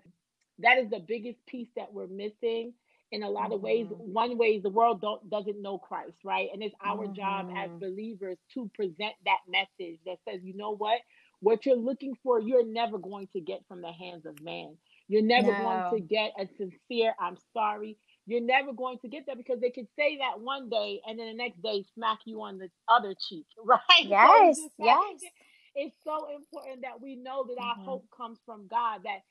that 0.60 0.78
is 0.80 0.90
the 0.90 1.04
biggest 1.06 1.46
piece 1.46 1.70
that 1.76 1.94
we're 1.94 2.08
missing 2.08 2.74
in 3.12 3.24
a 3.24 3.30
lot 3.30 3.46
mm-hmm. 3.46 3.54
of 3.54 3.62
ways 3.62 3.86
mm-hmm. 3.86 4.12
one 4.12 4.38
way 4.38 4.48
is 4.48 4.64
the 4.64 4.70
world 4.70 5.00
don't 5.00 5.30
doesn't 5.30 5.62
know 5.62 5.78
christ 5.78 6.18
right 6.26 6.50
and 6.52 6.62
it's 6.62 6.76
our 6.84 7.06
mm-hmm. 7.06 7.14
job 7.14 7.50
as 7.56 7.70
mm-hmm. 7.70 7.80
believers 7.80 8.38
to 8.54 8.70
present 8.76 9.14
that 9.24 9.38
message 9.48 9.98
that 10.06 10.18
says 10.28 10.42
you 10.44 10.54
know 10.58 10.76
what 10.76 11.00
what 11.40 11.66
you're 11.66 11.76
looking 11.76 12.16
for, 12.24 12.40
you're 12.40 12.66
never 12.66 12.98
going 12.98 13.28
to 13.34 13.40
get 13.40 13.62
from 13.68 13.82
the 13.82 13.92
hands 13.92 14.26
of 14.26 14.42
man. 14.42 14.76
You're 15.08 15.22
never 15.22 15.52
no. 15.52 15.62
going 15.62 15.94
to 15.94 16.00
get 16.08 16.34
a 16.40 16.48
sincere, 16.58 17.14
I'm 17.20 17.38
sorry. 17.54 17.98
You're 18.28 18.42
never 18.42 18.74
going 18.74 19.00
to 19.00 19.08
get 19.08 19.26
there 19.26 19.38
because 19.38 19.62
they 19.62 19.72
could 19.72 19.88
say 19.98 20.18
that 20.18 20.42
one 20.42 20.70
day 20.70 21.00
and 21.08 21.18
then 21.18 21.28
the 21.28 21.34
next 21.34 21.62
day 21.64 21.86
smack 21.96 22.20
you 22.26 22.42
on 22.42 22.58
the 22.58 22.70
other 22.90 23.16
cheek, 23.28 23.46
right? 23.66 23.80
Yes, 24.04 24.58
so 24.58 24.86
yes. 24.86 25.22
It's 25.80 25.96
so 26.04 26.28
important 26.36 26.82
that 26.82 27.02
we 27.02 27.16
know 27.16 27.46
that 27.48 27.58
mm-hmm. 27.58 27.82
our 27.82 27.86
hope 27.86 28.06
comes 28.16 28.40
from 28.46 28.68
God, 28.68 29.02
that 29.04 29.22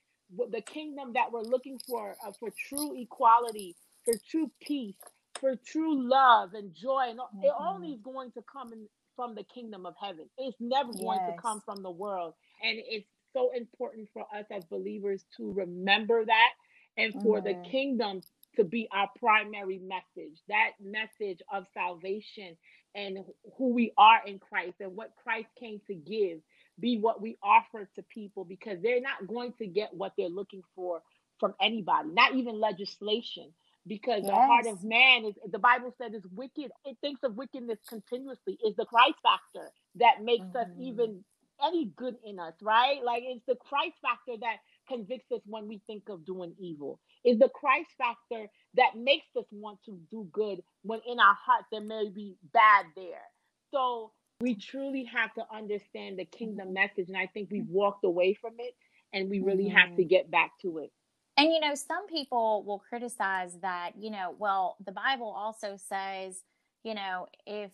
the 0.51 0.61
kingdom 0.61 1.13
that 1.15 1.31
we're 1.31 1.43
looking 1.43 1.79
for, 1.87 2.17
uh, 2.27 2.33
for 2.39 2.51
true 2.69 2.99
equality, 3.01 3.77
for 4.05 4.15
true 4.31 4.51
peace, 4.63 4.95
for 5.41 5.57
true 5.67 6.09
love 6.09 6.55
and 6.55 6.73
joy, 6.73 7.07
and 7.11 7.19
mm-hmm. 7.19 7.45
it 7.45 7.53
only 7.61 7.93
is 7.93 8.01
going 8.01 8.31
to 8.33 8.43
come 8.51 8.73
in, 8.73 8.87
from 9.17 9.35
the 9.35 9.43
kingdom 9.43 9.87
of 9.87 9.95
heaven. 10.01 10.27
It's 10.39 10.57
never 10.61 10.93
going 10.93 11.19
yes. 11.21 11.35
to 11.35 11.43
come 11.43 11.63
from 11.65 11.83
the 11.83 11.91
world. 11.91 12.35
And 12.63 12.79
it's 12.87 13.09
so 13.33 13.51
important 13.55 14.09
for 14.13 14.23
us 14.35 14.45
as 14.51 14.65
believers 14.67 15.25
to 15.37 15.53
remember 15.53 16.25
that 16.25 16.51
and 16.97 17.13
for 17.23 17.41
mm-hmm. 17.41 17.63
the 17.63 17.69
kingdom 17.69 18.21
to 18.57 18.65
be 18.65 18.89
our 18.93 19.09
primary 19.19 19.79
message 19.79 20.39
that 20.49 20.73
message 20.83 21.41
of 21.53 21.67
salvation 21.75 22.57
and 22.95 23.19
who 23.57 23.73
we 23.75 23.93
are 23.99 24.21
in 24.27 24.39
Christ 24.39 24.77
and 24.81 24.97
what 24.97 25.13
Christ 25.23 25.49
came 25.59 25.81
to 25.87 25.95
give 25.95 26.41
be 26.79 26.99
what 26.99 27.21
we 27.23 27.37
offer 27.43 27.89
to 27.95 28.03
people 28.03 28.45
because 28.45 28.79
they're 28.83 29.01
not 29.01 29.27
going 29.27 29.53
to 29.59 29.67
get 29.67 29.95
what 29.95 30.13
they're 30.17 30.29
looking 30.29 30.63
for 30.75 31.03
from 31.39 31.55
anybody, 31.61 32.09
not 32.13 32.35
even 32.35 32.59
legislation 32.61 33.53
because 33.87 34.23
yes. 34.23 34.27
the 34.27 34.35
heart 34.35 34.67
of 34.67 34.83
man 34.83 35.25
is 35.25 35.35
the 35.51 35.59
bible 35.59 35.95
said 35.97 36.15
is 36.15 36.27
wicked 36.35 36.71
it 36.85 36.97
thinks 37.01 37.23
of 37.23 37.37
wickedness 37.37 37.79
continuously 37.89 38.59
is 38.67 38.75
the 38.77 38.85
christ 38.85 39.15
factor 39.23 39.71
that 39.95 40.23
makes 40.23 40.45
mm-hmm. 40.47 40.57
us 40.57 40.69
even 40.81 41.23
any 41.65 41.91
good 41.97 42.17
in 42.25 42.39
us 42.39 42.55
right 42.63 43.03
like 43.05 43.23
it's 43.25 43.45
the 43.47 43.55
christ 43.55 43.95
factor 44.03 44.33
that 44.41 44.57
convicts 44.89 45.31
us 45.33 45.41
when 45.47 45.67
we 45.69 45.81
think 45.87 46.05
of 46.09 46.25
doing 46.25 46.55
evil 46.59 47.01
is 47.25 47.39
the 47.39 47.51
christ 47.55 47.91
factor 47.99 48.47
that 48.75 48.97
makes 48.97 49.27
us 49.37 49.45
want 49.51 49.79
to 49.85 49.99
do 50.11 50.29
good 50.33 50.63
when 50.83 51.01
in 51.07 51.19
our 51.21 51.35
heart 51.35 51.65
there 51.71 51.81
may 51.81 52.09
be 52.09 52.37
bad 52.53 52.87
there 52.97 53.25
so 53.73 54.13
We 54.41 54.55
truly 54.55 55.05
have 55.05 55.33
to 55.35 55.45
understand 55.55 56.19
the 56.19 56.27
kingdom 56.27 56.75
message. 56.75 57.09
And 57.09 57.17
I 57.17 57.27
think 57.27 57.51
we've 57.51 57.69
walked 57.69 58.05
away 58.05 58.35
from 58.35 58.55
it 58.59 58.75
and 59.13 59.31
we 59.31 59.41
really 59.41 59.65
mm-hmm. 59.65 59.77
have 59.77 59.97
to 59.97 60.05
get 60.05 60.31
back 60.31 60.53
to 60.63 60.79
it. 60.79 60.93
And 61.39 61.53
you 61.53 61.61
know, 61.61 61.75
some 61.75 62.07
people 62.07 62.63
will 62.65 62.79
criticize 62.79 63.59
that, 63.61 63.93
you 63.99 64.11
know, 64.11 64.35
well, 64.39 64.77
the 64.85 64.93
Bible 64.93 65.33
also 65.37 65.77
says, 65.77 66.43
you 66.83 66.95
know, 66.95 67.27
if 67.47 67.73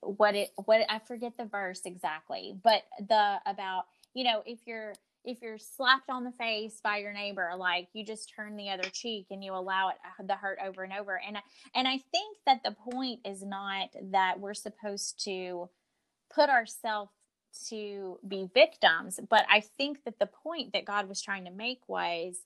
what 0.00 0.34
it 0.34 0.50
what 0.56 0.82
I 0.88 0.98
forget 0.98 1.32
the 1.38 1.44
verse 1.44 1.82
exactly, 1.84 2.54
but 2.62 2.82
the 2.98 3.38
about, 3.46 3.84
you 4.14 4.24
know, 4.24 4.42
if 4.46 4.60
you're 4.66 4.94
if 5.24 5.42
you're 5.42 5.58
slapped 5.58 6.08
on 6.08 6.24
the 6.24 6.32
face 6.32 6.80
by 6.82 6.98
your 6.98 7.12
neighbor 7.12 7.50
like 7.56 7.88
you 7.92 8.04
just 8.04 8.32
turn 8.34 8.56
the 8.56 8.70
other 8.70 8.88
cheek 8.90 9.26
and 9.30 9.44
you 9.44 9.54
allow 9.54 9.88
it 9.88 9.96
uh, 10.04 10.22
the 10.26 10.34
hurt 10.34 10.58
over 10.64 10.82
and 10.82 10.92
over 10.92 11.20
and 11.26 11.36
and 11.74 11.86
I 11.86 11.98
think 12.10 12.38
that 12.46 12.62
the 12.64 12.76
point 12.92 13.20
is 13.24 13.42
not 13.42 13.88
that 14.12 14.40
we're 14.40 14.54
supposed 14.54 15.22
to 15.24 15.68
put 16.34 16.48
ourselves 16.48 17.10
to 17.68 18.18
be 18.26 18.48
victims 18.54 19.20
but 19.28 19.44
I 19.50 19.60
think 19.60 20.04
that 20.04 20.18
the 20.18 20.26
point 20.26 20.72
that 20.72 20.84
God 20.84 21.08
was 21.08 21.20
trying 21.20 21.44
to 21.44 21.50
make 21.50 21.80
was 21.88 22.36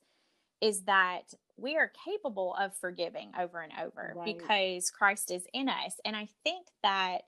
is 0.61 0.81
that 0.83 1.33
we 1.57 1.77
are 1.77 1.91
capable 2.03 2.55
of 2.59 2.75
forgiving 2.75 3.31
over 3.39 3.61
and 3.61 3.71
over 3.81 4.13
right. 4.15 4.37
because 4.37 4.89
Christ 4.89 5.31
is 5.31 5.45
in 5.53 5.69
us. 5.69 5.99
And 6.03 6.15
I 6.15 6.27
think 6.43 6.67
that 6.83 7.21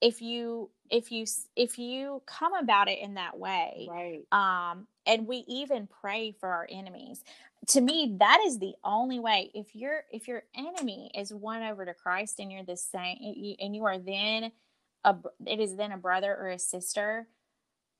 if 0.00 0.20
you 0.20 0.70
if 0.90 1.10
you 1.10 1.24
if 1.56 1.78
you 1.78 2.22
come 2.26 2.54
about 2.54 2.88
it 2.88 2.98
in 3.00 3.14
that 3.14 3.38
way 3.38 3.88
right. 3.90 4.22
um 4.32 4.86
and 5.06 5.26
we 5.26 5.44
even 5.48 5.86
pray 5.86 6.32
for 6.38 6.48
our 6.48 6.66
enemies 6.70 7.22
to 7.66 7.80
me 7.80 8.16
that 8.18 8.40
is 8.46 8.58
the 8.58 8.74
only 8.84 9.18
way. 9.18 9.50
If 9.54 9.74
your 9.74 10.04
if 10.12 10.28
your 10.28 10.42
enemy 10.56 11.10
is 11.14 11.32
won 11.32 11.62
over 11.62 11.84
to 11.84 11.94
christ 11.94 12.38
and 12.38 12.52
you're 12.52 12.64
the 12.64 12.76
same 12.76 13.56
and 13.60 13.74
you 13.74 13.84
are 13.84 13.98
then 13.98 14.52
a 15.04 15.16
it 15.46 15.60
is 15.60 15.76
then 15.76 15.92
a 15.92 15.96
brother 15.96 16.34
or 16.34 16.48
a 16.48 16.58
sister 16.58 17.28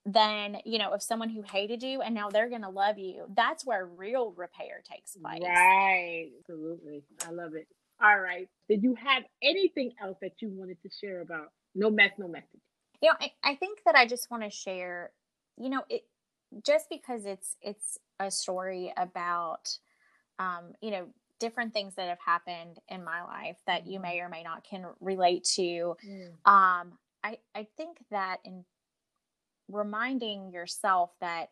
then 0.07 0.59
you 0.65 0.79
know 0.79 0.93
if 0.93 1.03
someone 1.03 1.31
who 1.31 1.43
hated 1.43 1.83
you 1.83 2.03
and 2.03 2.15
now 2.15 2.29
they're 2.29 2.49
going 2.49 2.63
to 2.63 2.69
love 2.69 2.99
you 2.99 3.25
that's 3.35 3.65
where 3.65 3.87
real 3.87 4.33
repair 4.37 4.83
takes 4.91 5.17
place. 5.17 5.41
Right. 5.43 6.31
Absolutely. 6.41 7.03
I 7.27 7.31
love 7.31 7.55
it. 7.55 7.67
All 8.03 8.19
right. 8.19 8.49
Did 8.69 8.83
you 8.83 8.95
have 8.97 9.23
anything 9.43 9.93
else 10.03 10.19
that 10.21 10.33
you 10.41 10.51
wanted 10.51 10.77
to 10.83 10.91
share 11.01 11.23
about? 11.23 11.49
No 11.75 11.91
mess 11.91 12.11
no 12.19 12.29
message 12.29 12.61
you 13.05 13.11
know 13.11 13.17
I, 13.21 13.53
I 13.53 13.55
think 13.57 13.81
that 13.85 13.95
i 13.95 14.07
just 14.07 14.31
want 14.31 14.43
to 14.43 14.51
share 14.51 15.11
you 15.57 15.69
know 15.69 15.83
it 15.89 16.03
just 16.65 16.87
because 16.89 17.27
it's 17.27 17.57
it's 17.61 17.99
a 18.19 18.31
story 18.31 18.93
about 18.97 19.79
um 20.39 20.73
you 20.81 20.91
know 20.91 21.07
different 21.41 21.75
things 21.75 21.95
that 21.97 22.09
have 22.09 22.21
happened 22.25 22.79
in 22.89 23.05
my 23.05 23.23
life 23.23 23.59
that 23.67 23.87
you 23.87 23.95
mm-hmm. 23.95 24.03
may 24.03 24.21
or 24.21 24.29
may 24.29 24.43
not 24.43 24.65
can 24.65 24.87
relate 25.01 25.45
to 25.45 25.97
mm. 26.07 26.29
um 26.51 26.93
i 27.23 27.37
i 27.55 27.67
think 27.77 27.99
that 28.11 28.39
in 28.45 28.65
reminding 29.69 30.51
yourself 30.51 31.11
that 31.21 31.51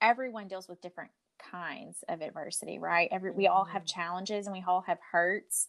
everyone 0.00 0.48
deals 0.48 0.68
with 0.68 0.80
different 0.82 1.10
kinds 1.50 2.04
of 2.08 2.20
adversity, 2.20 2.78
right? 2.78 3.08
Every 3.10 3.30
we 3.30 3.46
all 3.46 3.64
have 3.64 3.82
mm-hmm. 3.82 4.00
challenges 4.00 4.46
and 4.46 4.54
we 4.54 4.64
all 4.66 4.82
have 4.82 4.98
hurts. 5.12 5.68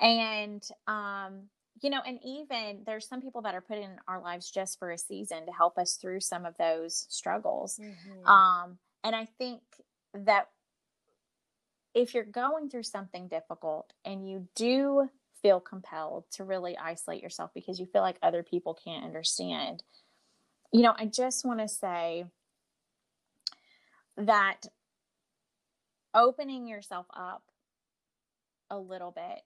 And 0.00 0.62
um 0.86 1.48
you 1.82 1.90
know, 1.90 2.00
and 2.06 2.18
even 2.24 2.82
there's 2.84 3.08
some 3.08 3.22
people 3.22 3.42
that 3.42 3.54
are 3.54 3.60
put 3.60 3.78
in 3.78 3.96
our 4.06 4.20
lives 4.20 4.50
just 4.50 4.78
for 4.78 4.90
a 4.90 4.98
season 4.98 5.46
to 5.46 5.52
help 5.52 5.78
us 5.78 5.96
through 5.96 6.20
some 6.20 6.44
of 6.44 6.56
those 6.58 7.06
struggles. 7.08 7.78
Mm-hmm. 7.80 8.26
Um 8.26 8.78
and 9.02 9.16
I 9.16 9.26
think 9.38 9.62
that 10.14 10.48
if 11.94 12.14
you're 12.14 12.24
going 12.24 12.68
through 12.68 12.82
something 12.84 13.28
difficult 13.28 13.92
and 14.04 14.28
you 14.28 14.48
do 14.54 15.08
feel 15.42 15.58
compelled 15.58 16.24
to 16.32 16.44
really 16.44 16.76
isolate 16.76 17.22
yourself 17.22 17.50
because 17.54 17.80
you 17.80 17.86
feel 17.86 18.02
like 18.02 18.18
other 18.22 18.42
people 18.42 18.74
can't 18.74 19.04
understand, 19.04 19.82
you 20.72 20.82
know, 20.82 20.94
I 20.96 21.06
just 21.06 21.44
want 21.44 21.60
to 21.60 21.68
say 21.68 22.26
that 24.16 24.66
opening 26.14 26.66
yourself 26.66 27.06
up 27.14 27.42
a 28.68 28.78
little 28.78 29.10
bit 29.10 29.42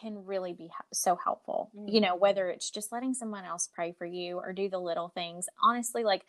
can 0.00 0.24
really 0.24 0.52
be 0.52 0.70
so 0.92 1.16
helpful. 1.16 1.70
Mm-hmm. 1.76 1.88
You 1.88 2.00
know, 2.00 2.12
mm-hmm. 2.12 2.20
whether 2.20 2.48
it's 2.48 2.70
just 2.70 2.92
letting 2.92 3.14
someone 3.14 3.44
else 3.44 3.68
pray 3.72 3.92
for 3.92 4.06
you 4.06 4.38
or 4.38 4.52
do 4.52 4.68
the 4.68 4.78
little 4.78 5.08
things. 5.08 5.46
Honestly, 5.62 6.04
like 6.04 6.22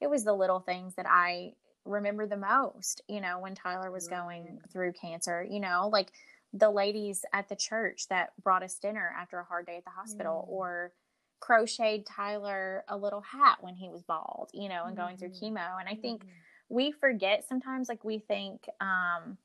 it 0.00 0.08
was 0.08 0.24
the 0.24 0.34
little 0.34 0.60
things 0.60 0.94
that 0.96 1.06
I 1.08 1.52
remember 1.84 2.26
the 2.26 2.36
most, 2.36 3.02
you 3.08 3.20
know, 3.20 3.38
when 3.38 3.54
Tyler 3.54 3.90
was 3.90 4.08
going 4.08 4.60
through 4.72 4.92
cancer, 4.92 5.46
you 5.48 5.60
know, 5.60 5.88
like 5.92 6.12
the 6.52 6.70
ladies 6.70 7.24
at 7.32 7.48
the 7.48 7.56
church 7.56 8.08
that 8.08 8.30
brought 8.42 8.62
us 8.62 8.78
dinner 8.78 9.12
after 9.18 9.38
a 9.38 9.44
hard 9.44 9.66
day 9.66 9.76
at 9.76 9.84
the 9.84 9.90
hospital 9.90 10.44
mm-hmm. 10.46 10.54
or 10.54 10.92
crocheted 11.40 12.06
Tyler 12.06 12.84
a 12.88 12.96
little 12.96 13.20
hat 13.20 13.58
when 13.60 13.74
he 13.74 13.90
was 13.90 14.02
bald, 14.02 14.50
you 14.54 14.68
know, 14.68 14.84
and 14.86 14.96
going 14.96 15.16
mm-hmm. 15.16 15.26
through 15.26 15.50
chemo. 15.50 15.78
And 15.78 15.88
I 15.88 15.94
think 15.94 16.22
mm-hmm. 16.22 16.74
we 16.74 16.92
forget 16.92 17.44
sometimes, 17.46 17.88
like, 17.88 18.02
we 18.02 18.18
think 18.18 18.66
um, 18.80 19.36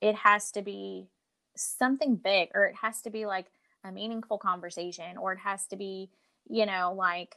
it 0.00 0.14
has 0.14 0.50
to 0.52 0.62
be 0.62 1.08
something 1.62 2.16
big 2.16 2.50
or 2.54 2.64
it 2.64 2.76
has 2.76 3.00
to 3.02 3.10
be 3.10 3.26
like 3.26 3.46
a 3.84 3.92
meaningful 3.92 4.38
conversation 4.38 5.16
or 5.16 5.32
it 5.32 5.38
has 5.38 5.66
to 5.66 5.76
be, 5.76 6.10
you 6.48 6.66
know, 6.66 6.94
like, 6.96 7.36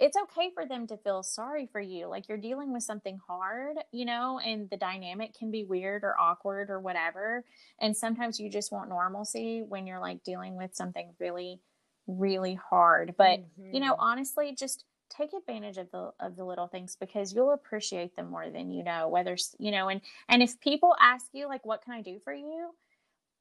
it's 0.00 0.16
okay 0.16 0.50
for 0.54 0.64
them 0.64 0.86
to 0.86 0.96
feel 0.96 1.24
sorry 1.24 1.68
for 1.72 1.80
you. 1.80 2.06
Like 2.06 2.28
you're 2.28 2.38
dealing 2.38 2.72
with 2.72 2.84
something 2.84 3.18
hard, 3.26 3.78
you 3.90 4.04
know, 4.04 4.38
and 4.38 4.70
the 4.70 4.76
dynamic 4.76 5.34
can 5.36 5.50
be 5.50 5.64
weird 5.64 6.04
or 6.04 6.14
awkward 6.18 6.70
or 6.70 6.78
whatever. 6.78 7.44
And 7.80 7.96
sometimes 7.96 8.38
you 8.38 8.48
just 8.48 8.70
want 8.70 8.90
normalcy 8.90 9.64
when 9.66 9.88
you're 9.88 9.98
like 9.98 10.22
dealing 10.22 10.56
with 10.56 10.74
something 10.74 11.14
really 11.18 11.60
really 12.08 12.54
hard. 12.54 13.14
But 13.16 13.40
mm-hmm. 13.40 13.74
you 13.74 13.80
know, 13.80 13.92
mm-hmm. 13.92 14.02
honestly, 14.02 14.54
just 14.58 14.84
take 15.10 15.30
advantage 15.32 15.76
of 15.76 15.90
the 15.92 16.10
of 16.18 16.36
the 16.36 16.44
little 16.44 16.66
things 16.66 16.96
because 16.98 17.32
you'll 17.32 17.52
appreciate 17.52 18.16
them 18.16 18.30
more 18.30 18.50
than 18.50 18.72
you 18.72 18.82
know. 18.82 19.08
Whether 19.08 19.36
you 19.58 19.70
know, 19.70 19.88
and 19.88 20.00
and 20.28 20.42
if 20.42 20.58
people 20.60 20.96
ask 21.00 21.26
you 21.32 21.46
like, 21.46 21.64
"What 21.64 21.82
can 21.82 21.92
I 21.94 22.02
do 22.02 22.18
for 22.24 22.32
you?" 22.32 22.70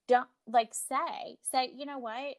Don't 0.07 0.27
like 0.47 0.73
say 0.73 1.37
say, 1.51 1.71
you 1.75 1.85
know 1.85 1.99
what. 1.99 2.35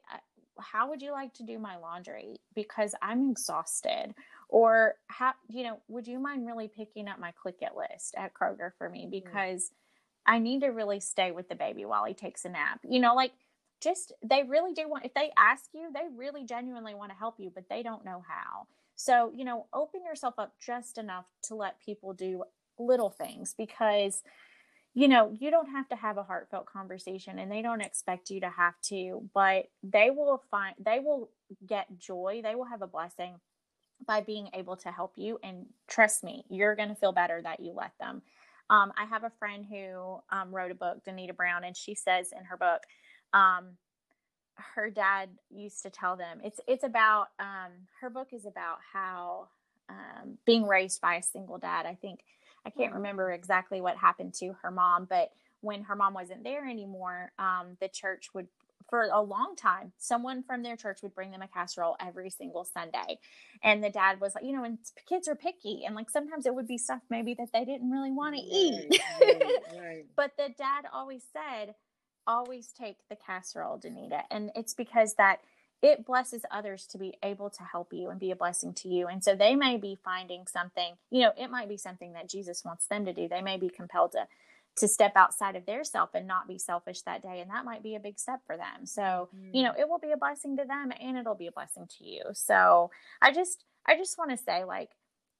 how 0.58 0.88
would 0.88 1.02
you 1.02 1.12
like 1.12 1.32
to 1.34 1.44
do 1.44 1.58
my 1.58 1.76
laundry 1.76 2.36
because 2.54 2.94
i'm 3.00 3.30
exhausted 3.30 4.12
or 4.48 4.94
how 5.06 5.32
you 5.48 5.62
know 5.62 5.78
would 5.88 6.06
you 6.06 6.18
mind 6.18 6.46
really 6.46 6.68
picking 6.68 7.08
up 7.08 7.20
my 7.20 7.32
click 7.40 7.58
it 7.60 7.72
list 7.76 8.14
at 8.16 8.34
kroger 8.34 8.72
for 8.76 8.88
me 8.88 9.06
mm. 9.06 9.10
because 9.10 9.64
mm-hmm. 9.64 10.34
i 10.34 10.38
need 10.38 10.60
to 10.60 10.68
really 10.68 11.00
stay 11.00 11.30
with 11.30 11.48
the 11.48 11.54
baby 11.54 11.84
while 11.84 12.04
he 12.04 12.14
takes 12.14 12.44
a 12.44 12.48
nap 12.48 12.80
you 12.88 12.98
know 12.98 13.14
like 13.14 13.32
just 13.80 14.12
they 14.24 14.42
really 14.42 14.72
do 14.72 14.88
want 14.88 15.04
if 15.04 15.14
they 15.14 15.30
ask 15.38 15.66
you 15.72 15.90
they 15.94 16.06
really 16.16 16.44
genuinely 16.44 16.94
want 16.94 17.10
to 17.10 17.16
help 17.16 17.36
you 17.38 17.50
but 17.54 17.68
they 17.70 17.82
don't 17.82 18.04
know 18.04 18.24
how 18.26 18.66
so 18.96 19.30
you 19.34 19.44
know 19.44 19.66
open 19.72 20.04
yourself 20.04 20.34
up 20.38 20.54
just 20.60 20.98
enough 20.98 21.26
to 21.42 21.54
let 21.54 21.80
people 21.80 22.12
do 22.12 22.42
little 22.78 23.10
things 23.10 23.54
because 23.56 24.22
you 24.98 25.06
know 25.06 25.32
you 25.38 25.48
don't 25.48 25.70
have 25.70 25.88
to 25.88 25.94
have 25.94 26.18
a 26.18 26.24
heartfelt 26.24 26.66
conversation 26.66 27.38
and 27.38 27.52
they 27.52 27.62
don't 27.62 27.80
expect 27.80 28.30
you 28.30 28.40
to 28.40 28.50
have 28.50 28.74
to 28.82 29.22
but 29.32 29.66
they 29.84 30.10
will 30.10 30.42
find 30.50 30.74
they 30.76 30.98
will 30.98 31.30
get 31.64 31.86
joy 31.96 32.40
they 32.42 32.56
will 32.56 32.64
have 32.64 32.82
a 32.82 32.86
blessing 32.88 33.36
by 34.08 34.20
being 34.20 34.48
able 34.54 34.76
to 34.76 34.90
help 34.90 35.12
you 35.14 35.38
and 35.44 35.66
trust 35.86 36.24
me 36.24 36.44
you're 36.48 36.74
going 36.74 36.88
to 36.88 36.96
feel 36.96 37.12
better 37.12 37.40
that 37.40 37.60
you 37.60 37.72
let 37.72 37.92
them 38.00 38.22
um, 38.70 38.92
i 38.98 39.04
have 39.04 39.22
a 39.22 39.30
friend 39.38 39.64
who 39.70 40.18
um, 40.30 40.52
wrote 40.52 40.72
a 40.72 40.74
book 40.74 40.98
danita 41.06 41.36
brown 41.36 41.62
and 41.62 41.76
she 41.76 41.94
says 41.94 42.32
in 42.36 42.44
her 42.44 42.56
book 42.56 42.82
um, 43.34 43.76
her 44.56 44.90
dad 44.90 45.28
used 45.48 45.80
to 45.80 45.90
tell 45.90 46.16
them 46.16 46.40
it's 46.42 46.58
it's 46.66 46.82
about 46.82 47.28
um, 47.38 47.70
her 48.00 48.10
book 48.10 48.30
is 48.32 48.46
about 48.46 48.78
how 48.92 49.46
um, 49.88 50.38
being 50.44 50.66
raised 50.66 51.00
by 51.00 51.16
a 51.16 51.22
single 51.22 51.58
dad. 51.58 51.86
I 51.86 51.94
think 51.94 52.20
I 52.66 52.70
can't 52.70 52.94
remember 52.94 53.32
exactly 53.32 53.80
what 53.80 53.96
happened 53.96 54.34
to 54.34 54.54
her 54.62 54.70
mom, 54.70 55.06
but 55.08 55.30
when 55.60 55.82
her 55.84 55.96
mom 55.96 56.14
wasn't 56.14 56.44
there 56.44 56.66
anymore, 56.68 57.32
um, 57.38 57.76
the 57.80 57.88
church 57.88 58.28
would 58.34 58.48
for 58.88 59.02
a 59.02 59.20
long 59.20 59.54
time, 59.54 59.92
someone 59.98 60.42
from 60.42 60.62
their 60.62 60.76
church 60.76 61.02
would 61.02 61.14
bring 61.14 61.30
them 61.30 61.42
a 61.42 61.48
casserole 61.48 61.96
every 62.00 62.30
single 62.30 62.64
Sunday. 62.64 63.18
And 63.62 63.84
the 63.84 63.90
dad 63.90 64.20
was 64.20 64.34
like, 64.34 64.44
you 64.44 64.52
know, 64.52 64.64
and 64.64 64.78
kids 65.06 65.28
are 65.28 65.34
picky. 65.34 65.82
And 65.84 65.94
like 65.94 66.08
sometimes 66.08 66.46
it 66.46 66.54
would 66.54 66.66
be 66.66 66.78
stuff 66.78 67.00
maybe 67.10 67.34
that 67.34 67.52
they 67.52 67.64
didn't 67.64 67.90
really 67.90 68.12
want 68.12 68.36
to 68.36 68.40
eat. 68.40 69.00
Right, 69.20 69.52
right. 69.78 70.06
but 70.16 70.32
the 70.38 70.48
dad 70.56 70.86
always 70.92 71.22
said, 71.32 71.74
always 72.26 72.68
take 72.68 72.96
the 73.10 73.16
casserole, 73.16 73.78
Danita. 73.78 74.22
And 74.30 74.50
it's 74.54 74.74
because 74.74 75.14
that 75.14 75.40
it 75.82 76.04
blesses 76.04 76.42
others 76.50 76.86
to 76.86 76.98
be 76.98 77.14
able 77.22 77.50
to 77.50 77.62
help 77.62 77.92
you 77.92 78.10
and 78.10 78.18
be 78.18 78.30
a 78.30 78.36
blessing 78.36 78.74
to 78.74 78.88
you. 78.88 79.06
And 79.06 79.22
so 79.22 79.34
they 79.34 79.54
may 79.54 79.76
be 79.76 79.96
finding 80.04 80.46
something, 80.46 80.94
you 81.10 81.20
know, 81.20 81.32
it 81.36 81.50
might 81.50 81.68
be 81.68 81.76
something 81.76 82.14
that 82.14 82.28
Jesus 82.28 82.64
wants 82.64 82.86
them 82.86 83.04
to 83.04 83.12
do. 83.12 83.28
They 83.28 83.42
may 83.42 83.56
be 83.56 83.68
compelled 83.68 84.12
to 84.12 84.26
to 84.76 84.86
step 84.86 85.12
outside 85.16 85.56
of 85.56 85.66
their 85.66 85.82
self 85.82 86.10
and 86.14 86.28
not 86.28 86.46
be 86.46 86.56
selfish 86.56 87.02
that 87.02 87.20
day 87.20 87.40
and 87.40 87.50
that 87.50 87.64
might 87.64 87.82
be 87.82 87.96
a 87.96 88.00
big 88.00 88.16
step 88.16 88.38
for 88.46 88.56
them. 88.56 88.86
So, 88.86 89.28
mm. 89.36 89.50
you 89.52 89.64
know, 89.64 89.72
it 89.76 89.88
will 89.88 89.98
be 89.98 90.12
a 90.12 90.16
blessing 90.16 90.56
to 90.56 90.64
them 90.64 90.92
and 91.00 91.16
it'll 91.16 91.34
be 91.34 91.48
a 91.48 91.52
blessing 91.52 91.88
to 91.98 92.04
you. 92.04 92.22
So, 92.32 92.92
I 93.20 93.32
just 93.32 93.64
I 93.86 93.96
just 93.96 94.18
want 94.18 94.30
to 94.30 94.36
say 94.36 94.64
like 94.64 94.90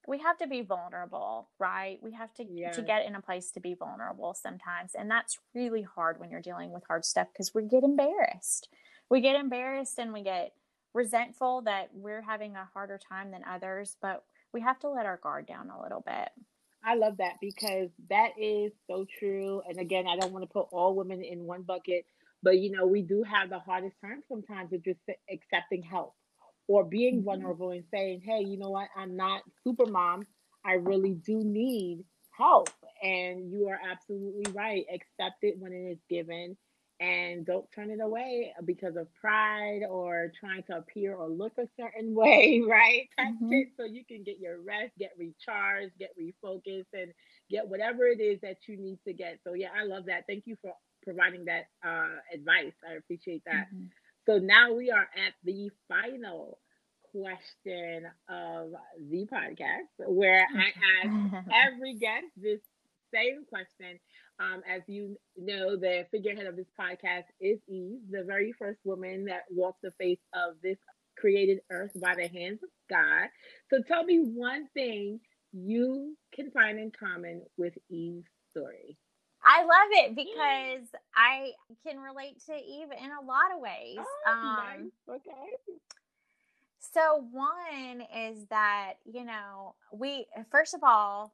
we 0.09 0.19
have 0.19 0.39
to 0.39 0.47
be 0.47 0.63
vulnerable, 0.63 1.51
right? 1.59 1.99
We 2.03 2.13
have 2.13 2.33
to 2.35 2.45
to 2.73 2.83
get 2.83 3.05
in 3.05 3.15
a 3.15 3.21
place 3.21 3.51
to 3.53 3.61
be 3.61 3.75
vulnerable 3.75 4.35
sometimes, 4.35 4.93
and 4.99 5.11
that's 5.11 5.39
really 5.55 5.83
hard 5.83 6.19
when 6.19 6.31
you're 6.31 6.41
dealing 6.41 6.73
with 6.73 6.85
hard 6.89 7.05
stuff 7.05 7.29
because 7.33 7.55
we 7.55 7.63
get 7.65 7.85
embarrassed. 7.85 8.69
We 9.11 9.21
get 9.21 9.37
embarrassed 9.37 9.99
and 9.99 10.13
we 10.13 10.23
get 10.23 10.53
resentful 10.95 11.63
that 11.63 11.89
we're 11.93 12.23
having 12.23 12.57
a 12.57 12.69
harder 12.73 12.99
time 12.99 13.31
than 13.31 13.43
others, 13.45 13.97
but 14.03 14.25
we 14.53 14.61
have 14.61 14.79
to 14.81 14.89
let 14.89 15.07
our 15.07 15.19
guard 15.19 15.47
down 15.47 15.71
a 15.71 15.83
little 15.83 16.03
bit. 16.05 16.31
I 16.85 16.95
love 16.95 17.17
that 17.19 17.35
because 17.41 17.91
that 18.09 18.31
is 18.41 18.73
so 18.87 19.07
true. 19.19 19.63
And 19.69 19.79
again, 19.79 20.07
I 20.07 20.17
don't 20.17 20.33
want 20.33 20.45
to 20.45 20.53
put 20.53 20.69
all 20.71 20.95
women 20.95 21.23
in 21.23 21.45
one 21.45 21.63
bucket, 21.63 22.05
but 22.43 22.59
you 22.59 22.71
know, 22.71 22.87
we 22.87 23.03
do 23.03 23.23
have 23.23 23.51
the 23.51 23.59
hardest 23.59 23.97
time 24.01 24.23
sometimes 24.29 24.71
with 24.71 24.85
just 24.85 25.01
accepting 25.31 25.83
help 25.83 26.15
or 26.67 26.85
being 26.85 27.17
mm-hmm. 27.17 27.25
vulnerable 27.25 27.71
and 27.71 27.85
saying, 27.91 28.23
hey, 28.25 28.45
you 28.45 28.59
know 28.59 28.71
what, 28.71 28.89
I'm 28.97 29.17
not 29.17 29.43
super 29.65 29.87
mom. 29.87 30.27
I 30.65 30.75
really 30.75 31.15
do 31.15 31.43
need 31.43 32.05
help. 32.37 32.71
And 33.03 33.51
you 33.51 33.69
are 33.69 33.79
absolutely 33.91 34.53
right. 34.53 34.85
Accept 34.93 35.39
it 35.43 35.55
when 35.59 35.73
it 35.73 35.93
is 35.93 35.99
given 36.09 36.57
and 37.01 37.47
don't 37.47 37.71
turn 37.73 37.91
it 37.91 38.01
away 38.01 38.53
because 38.65 38.97
of 38.97 39.07
pride 39.15 39.83
or 39.89 40.33
trying 40.39 40.63
to 40.65 40.79
appear 40.79 41.15
or 41.15 41.29
look 41.29 41.53
a 41.59 41.69
certain 41.79 42.15
way, 42.15 42.63
right? 42.67 43.09
Touch 43.19 43.35
mm-hmm. 43.35 43.53
it 43.53 43.69
so 43.77 43.85
you 43.85 44.05
can 44.05 44.23
get 44.25 44.39
your 44.41 44.61
rest, 44.61 44.93
get 44.99 45.13
recharged, 45.19 45.93
get 45.99 46.15
refocused, 46.19 46.93
and 46.93 47.13
get 47.51 47.69
whatever 47.69 48.07
it 48.07 48.21
is 48.21 48.41
that 48.43 48.57
you 48.67 48.77
need 48.77 48.99
to 49.07 49.13
get. 49.13 49.39
So, 49.45 49.55
yeah, 49.55 49.69
I 49.79 49.85
love 49.85 50.07
that. 50.07 50.25
Thank 50.27 50.45
you 50.47 50.57
for 50.61 50.73
providing 51.05 51.45
that 51.45 51.67
uh, 51.87 52.17
advice. 52.35 52.75
I 52.89 52.95
appreciate 52.95 53.43
that. 53.47 53.67
Mm-hmm. 53.73 53.85
So, 54.27 54.39
now 54.39 54.73
we 54.73 54.91
are 54.91 55.09
at 55.27 55.35
the 55.45 55.71
final 55.89 56.59
question 57.13 58.05
of 58.29 58.73
the 59.09 59.27
podcast 59.33 60.07
where 60.07 60.47
I 60.55 61.07
ask 61.07 61.47
every 61.73 61.95
guest 61.95 62.27
this 62.37 62.61
same 63.13 63.45
question. 63.49 63.99
Um, 64.41 64.63
as 64.69 64.83
you 64.87 65.19
know, 65.37 65.77
the 65.77 66.07
figurehead 66.11 66.47
of 66.47 66.57
this 66.57 66.71
podcast 66.79 67.25
is 67.41 67.59
Eve, 67.69 67.99
the 68.11 68.25
very 68.25 68.53
first 68.53 68.79
woman 68.85 69.25
that 69.25 69.43
walked 69.51 69.83
the 69.83 69.93
face 69.99 70.21
of 70.33 70.55
this 70.63 70.79
created 71.17 71.59
earth 71.71 71.91
by 72.01 72.15
the 72.15 72.29
hands 72.29 72.63
of 72.63 72.69
God. 72.89 73.29
So 73.71 73.83
tell 73.83 74.05
me 74.05 74.19
one 74.19 74.69
thing 74.75 75.21
you 75.53 76.17
can 76.33 76.51
find 76.51 76.79
in 76.79 76.93
common 76.93 77.43
with 77.57 77.75
Eve's 77.91 78.29
story. 78.53 78.97
I 79.45 79.63
love 79.63 79.91
it 79.93 80.17
because 80.17 80.89
I 81.15 81.53
can 81.87 81.99
relate 81.99 82.43
to 82.47 82.55
Eve 82.55 82.89
in 83.03 83.11
a 83.11 83.25
lot 83.25 83.55
of 83.55 83.61
ways. 83.61 83.99
Oh, 83.99 84.33
um, 84.33 84.57
nice. 85.09 85.17
Okay. 85.17 85.77
So 86.81 87.27
one 87.31 88.03
is 88.17 88.47
that, 88.51 88.95
you 89.05 89.25
know, 89.25 89.75
we 89.93 90.27
first 90.51 90.75
of 90.75 90.81
all, 90.83 91.33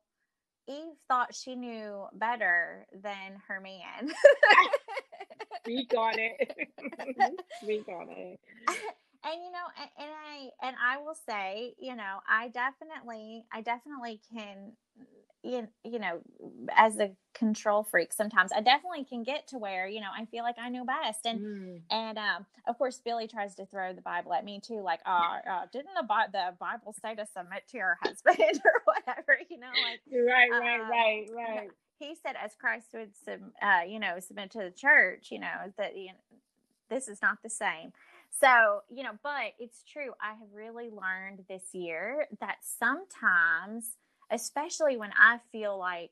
Eve 0.68 0.96
thought 1.08 1.34
she 1.34 1.54
knew 1.54 2.06
better 2.14 2.86
than 2.92 3.42
her 3.48 3.60
man. 3.60 4.12
we 5.66 5.86
got 5.86 6.18
it. 6.18 6.56
we 7.66 7.82
got 7.86 8.08
it. 8.08 8.40
And 9.24 9.42
you 9.42 9.50
know, 9.50 9.66
and, 9.80 9.90
and 9.98 10.10
I 10.10 10.66
and 10.66 10.76
I 10.82 10.98
will 10.98 11.16
say, 11.28 11.74
you 11.78 11.96
know, 11.96 12.20
I 12.28 12.48
definitely, 12.48 13.46
I 13.52 13.62
definitely 13.62 14.20
can 14.32 14.72
you, 15.44 15.68
you 15.84 15.98
know, 15.98 16.20
as 16.74 16.98
a 16.98 17.10
control 17.34 17.84
freak, 17.84 18.12
sometimes 18.12 18.50
I 18.50 18.62
definitely 18.62 19.04
can 19.04 19.22
get 19.22 19.46
to 19.48 19.58
where, 19.58 19.86
you 19.86 20.00
know, 20.00 20.08
I 20.16 20.24
feel 20.24 20.42
like 20.42 20.56
I 20.58 20.70
know 20.70 20.84
best. 20.84 21.26
And, 21.26 21.40
mm. 21.40 21.80
and, 21.90 22.18
um, 22.18 22.46
of 22.66 22.78
course, 22.78 23.00
Billy 23.04 23.28
tries 23.28 23.54
to 23.56 23.66
throw 23.66 23.92
the 23.92 24.00
Bible 24.00 24.32
at 24.32 24.44
me 24.44 24.60
too. 24.60 24.80
Like, 24.80 25.00
uh, 25.06 25.38
uh 25.48 25.66
didn't 25.72 25.94
the, 25.96 26.06
Bi- 26.06 26.28
the 26.32 26.54
Bible 26.58 26.94
say 27.00 27.14
to 27.14 27.26
submit 27.26 27.68
to 27.68 27.76
your 27.76 27.98
husband 28.02 28.38
or 28.40 28.82
whatever, 28.84 29.38
you 29.50 29.58
know, 29.58 29.66
like, 29.66 30.00
right, 30.26 30.50
right, 30.50 30.80
uh, 30.80 30.88
right, 30.88 31.26
right. 31.34 31.70
He 31.98 32.16
said, 32.22 32.34
as 32.42 32.52
Christ 32.58 32.88
would, 32.94 33.12
sub, 33.24 33.40
uh, 33.62 33.82
you 33.86 34.00
know, 34.00 34.18
submit 34.20 34.50
to 34.52 34.58
the 34.58 34.72
church, 34.72 35.28
you 35.30 35.38
know, 35.38 35.72
that, 35.76 35.96
you 35.96 36.08
know, 36.08 36.38
this 36.88 37.08
is 37.08 37.20
not 37.22 37.38
the 37.42 37.50
same. 37.50 37.92
So, 38.40 38.82
you 38.90 39.02
know, 39.02 39.12
but 39.22 39.52
it's 39.58 39.82
true. 39.84 40.12
I 40.20 40.30
have 40.30 40.48
really 40.52 40.90
learned 40.90 41.44
this 41.48 41.62
year 41.72 42.26
that 42.40 42.56
sometimes 42.62 43.96
especially 44.30 44.96
when 44.96 45.10
I 45.18 45.38
feel 45.52 45.78
like 45.78 46.10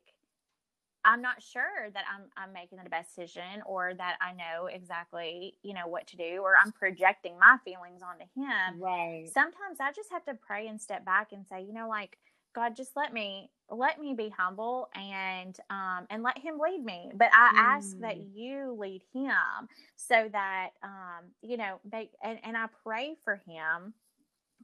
I'm 1.05 1.21
not 1.21 1.43
sure 1.43 1.91
that 1.93 2.05
I'm 2.12 2.26
I'm 2.37 2.52
making 2.52 2.78
the 2.82 2.89
best 2.89 3.17
decision 3.17 3.63
or 3.67 3.93
that 3.95 4.17
I 4.21 4.32
know 4.32 4.67
exactly, 4.67 5.54
you 5.63 5.75
know, 5.75 5.89
what 5.89 6.06
to 6.08 6.17
do 6.17 6.41
or 6.43 6.54
I'm 6.63 6.73
projecting 6.73 7.39
my 7.39 7.56
feelings 7.65 8.02
onto 8.02 8.25
him. 8.37 8.80
Right. 8.80 9.28
Sometimes 9.32 9.80
I 9.80 9.91
just 9.93 10.11
have 10.13 10.25
to 10.26 10.35
pray 10.35 10.69
and 10.69 10.80
step 10.80 11.04
back 11.04 11.32
and 11.32 11.45
say, 11.47 11.63
you 11.63 11.73
know, 11.73 11.89
like 11.89 12.19
God, 12.54 12.76
just 12.76 12.97
let 12.97 13.12
me 13.12 13.50
let 13.71 13.99
me 13.99 14.15
be 14.15 14.28
humble 14.36 14.88
and 14.95 15.56
um 15.71 16.06
and 16.10 16.23
let 16.23 16.38
him 16.38 16.58
lead 16.58 16.84
me. 16.84 17.10
But 17.15 17.30
I 17.32 17.52
mm. 17.54 17.58
ask 17.58 17.99
that 18.00 18.19
mm. 18.19 18.26
you 18.34 18.76
lead 18.78 19.02
him 19.12 19.69
so 19.97 20.28
that 20.32 20.71
um, 20.82 21.30
you 21.43 21.56
know, 21.56 21.80
make 21.91 22.10
and, 22.23 22.38
and 22.45 22.56
I 22.56 22.67
pray 22.84 23.17
for 23.25 23.41
him 23.47 23.95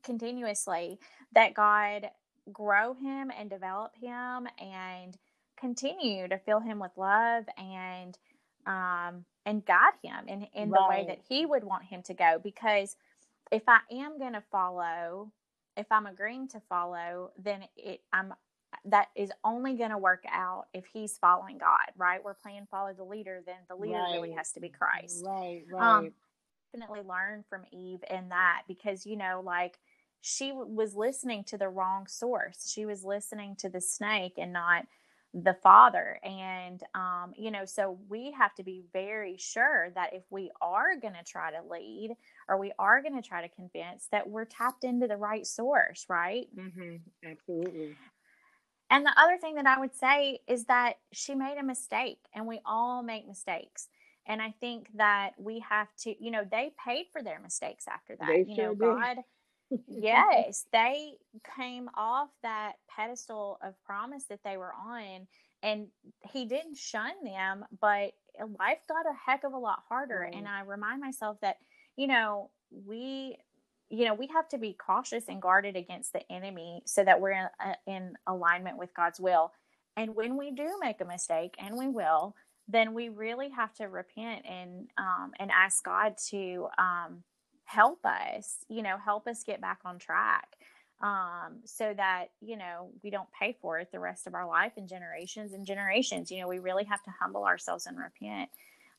continuously 0.02 0.98
that 1.34 1.54
God 1.54 2.10
grow 2.52 2.94
him 2.94 3.30
and 3.36 3.50
develop 3.50 3.92
him 4.00 4.46
and 4.58 5.16
continue 5.58 6.28
to 6.28 6.38
fill 6.38 6.60
him 6.60 6.78
with 6.78 6.92
love 6.96 7.44
and 7.58 8.16
um 8.66 9.24
and 9.44 9.64
guide 9.64 9.94
him 10.02 10.28
in 10.28 10.46
in 10.54 10.70
right. 10.70 10.78
the 10.78 10.88
way 10.88 11.04
that 11.08 11.18
he 11.28 11.46
would 11.46 11.64
want 11.64 11.84
him 11.84 12.02
to 12.02 12.14
go 12.14 12.38
because 12.42 12.96
if 13.50 13.62
I 13.66 13.80
am 13.90 14.18
going 14.18 14.34
to 14.34 14.42
follow 14.52 15.32
if 15.78 15.86
I'm 15.90 16.06
agreeing 16.06 16.48
to 16.48 16.60
follow 16.68 17.30
then 17.42 17.62
it 17.76 18.02
I'm 18.12 18.34
that 18.84 19.08
is 19.16 19.32
only 19.44 19.74
going 19.74 19.90
to 19.90 19.98
work 19.98 20.24
out 20.30 20.66
if 20.74 20.84
he's 20.92 21.16
following 21.18 21.58
God, 21.58 21.88
right? 21.96 22.22
We're 22.22 22.34
playing 22.34 22.66
follow 22.70 22.92
the 22.92 23.04
leader, 23.04 23.42
then 23.44 23.56
the 23.68 23.74
leader 23.74 23.98
right. 23.98 24.12
really 24.12 24.32
has 24.32 24.52
to 24.52 24.60
be 24.60 24.68
Christ. 24.68 25.24
Right, 25.26 25.62
um, 25.72 25.78
right. 25.78 25.96
Um, 25.98 26.12
definitely 26.72 27.02
learn 27.08 27.44
from 27.48 27.62
Eve 27.72 28.00
in 28.10 28.28
that 28.28 28.62
because, 28.68 29.06
you 29.06 29.16
know, 29.16 29.42
like 29.44 29.78
she 30.20 30.52
was 30.52 30.94
listening 30.94 31.44
to 31.44 31.58
the 31.58 31.68
wrong 31.68 32.06
source. 32.06 32.70
She 32.70 32.84
was 32.84 33.04
listening 33.04 33.56
to 33.56 33.68
the 33.68 33.80
snake 33.80 34.34
and 34.36 34.52
not 34.52 34.84
the 35.34 35.54
father. 35.62 36.18
And, 36.22 36.82
um, 36.94 37.32
you 37.36 37.50
know, 37.50 37.64
so 37.64 37.98
we 38.08 38.32
have 38.32 38.54
to 38.54 38.62
be 38.62 38.84
very 38.92 39.36
sure 39.36 39.90
that 39.94 40.14
if 40.14 40.22
we 40.30 40.50
are 40.60 40.96
going 40.96 41.14
to 41.14 41.24
try 41.24 41.50
to 41.50 41.58
lead 41.70 42.16
or 42.48 42.58
we 42.58 42.72
are 42.78 43.02
going 43.02 43.20
to 43.20 43.26
try 43.26 43.42
to 43.42 43.54
convince, 43.54 44.08
that 44.10 44.28
we're 44.28 44.46
tapped 44.46 44.84
into 44.84 45.06
the 45.06 45.16
right 45.16 45.46
source, 45.46 46.06
right? 46.08 46.46
Mm-hmm. 46.56 46.96
Absolutely. 47.30 47.96
And 48.90 49.04
the 49.04 49.12
other 49.20 49.36
thing 49.36 49.56
that 49.56 49.66
I 49.66 49.78
would 49.78 49.94
say 49.94 50.40
is 50.48 50.64
that 50.64 50.94
she 51.12 51.34
made 51.34 51.58
a 51.58 51.62
mistake, 51.62 52.20
and 52.34 52.46
we 52.46 52.60
all 52.64 53.02
make 53.02 53.28
mistakes. 53.28 53.88
And 54.26 54.40
I 54.40 54.54
think 54.60 54.88
that 54.96 55.32
we 55.38 55.62
have 55.68 55.88
to, 56.04 56.14
you 56.22 56.30
know, 56.30 56.44
they 56.50 56.72
paid 56.82 57.06
for 57.12 57.22
their 57.22 57.38
mistakes 57.38 57.84
after 57.86 58.16
that. 58.16 58.28
They 58.28 58.44
you 58.46 58.54
sure 58.54 58.64
know, 58.64 58.70
did. 58.70 58.78
God 58.80 59.16
yes, 59.86 60.66
they 60.72 61.14
came 61.56 61.88
off 61.94 62.28
that 62.42 62.74
pedestal 62.88 63.58
of 63.62 63.74
promise 63.84 64.24
that 64.24 64.40
they 64.44 64.56
were 64.56 64.72
on, 64.72 65.26
and 65.62 65.88
he 66.32 66.46
didn't 66.46 66.76
shun 66.76 67.12
them, 67.24 67.64
but 67.80 68.12
life 68.58 68.78
got 68.88 69.06
a 69.06 69.14
heck 69.26 69.44
of 69.44 69.52
a 69.52 69.58
lot 69.58 69.82
harder. 69.88 70.22
And 70.22 70.46
I 70.46 70.60
remind 70.60 71.00
myself 71.00 71.38
that, 71.42 71.58
you 71.96 72.06
know, 72.06 72.50
we 72.70 73.36
you 73.90 74.04
know 74.04 74.14
we 74.14 74.26
have 74.26 74.48
to 74.48 74.58
be 74.58 74.74
cautious 74.74 75.24
and 75.28 75.40
guarded 75.40 75.76
against 75.76 76.12
the 76.12 76.30
enemy 76.30 76.82
so 76.84 77.02
that 77.04 77.20
we're 77.20 77.30
in, 77.32 77.46
uh, 77.64 77.74
in 77.86 78.12
alignment 78.26 78.76
with 78.76 78.92
god's 78.94 79.18
will 79.18 79.52
and 79.96 80.14
when 80.14 80.36
we 80.36 80.50
do 80.50 80.76
make 80.80 81.00
a 81.00 81.04
mistake 81.04 81.54
and 81.58 81.76
we 81.76 81.88
will 81.88 82.34
then 82.68 82.92
we 82.92 83.08
really 83.08 83.48
have 83.48 83.72
to 83.72 83.86
repent 83.86 84.44
and 84.46 84.88
um, 84.98 85.32
and 85.38 85.50
ask 85.50 85.82
god 85.84 86.14
to 86.18 86.68
um, 86.78 87.22
help 87.68 88.04
us, 88.06 88.64
you 88.68 88.82
know, 88.82 88.96
help 88.96 89.26
us 89.26 89.44
get 89.44 89.60
back 89.60 89.80
on 89.84 89.98
track 89.98 90.56
um, 91.02 91.58
so 91.66 91.92
that, 91.94 92.28
you 92.40 92.56
know, 92.56 92.90
we 93.04 93.10
don't 93.10 93.28
pay 93.38 93.56
for 93.60 93.78
it 93.78 93.92
the 93.92 94.00
rest 94.00 94.26
of 94.26 94.34
our 94.34 94.48
life 94.48 94.72
and 94.78 94.88
generations 94.88 95.52
and 95.52 95.66
generations. 95.66 96.30
You 96.30 96.40
know, 96.40 96.48
we 96.48 96.60
really 96.60 96.84
have 96.84 97.02
to 97.02 97.10
humble 97.20 97.44
ourselves 97.44 97.84
and 97.84 97.98
repent. 97.98 98.48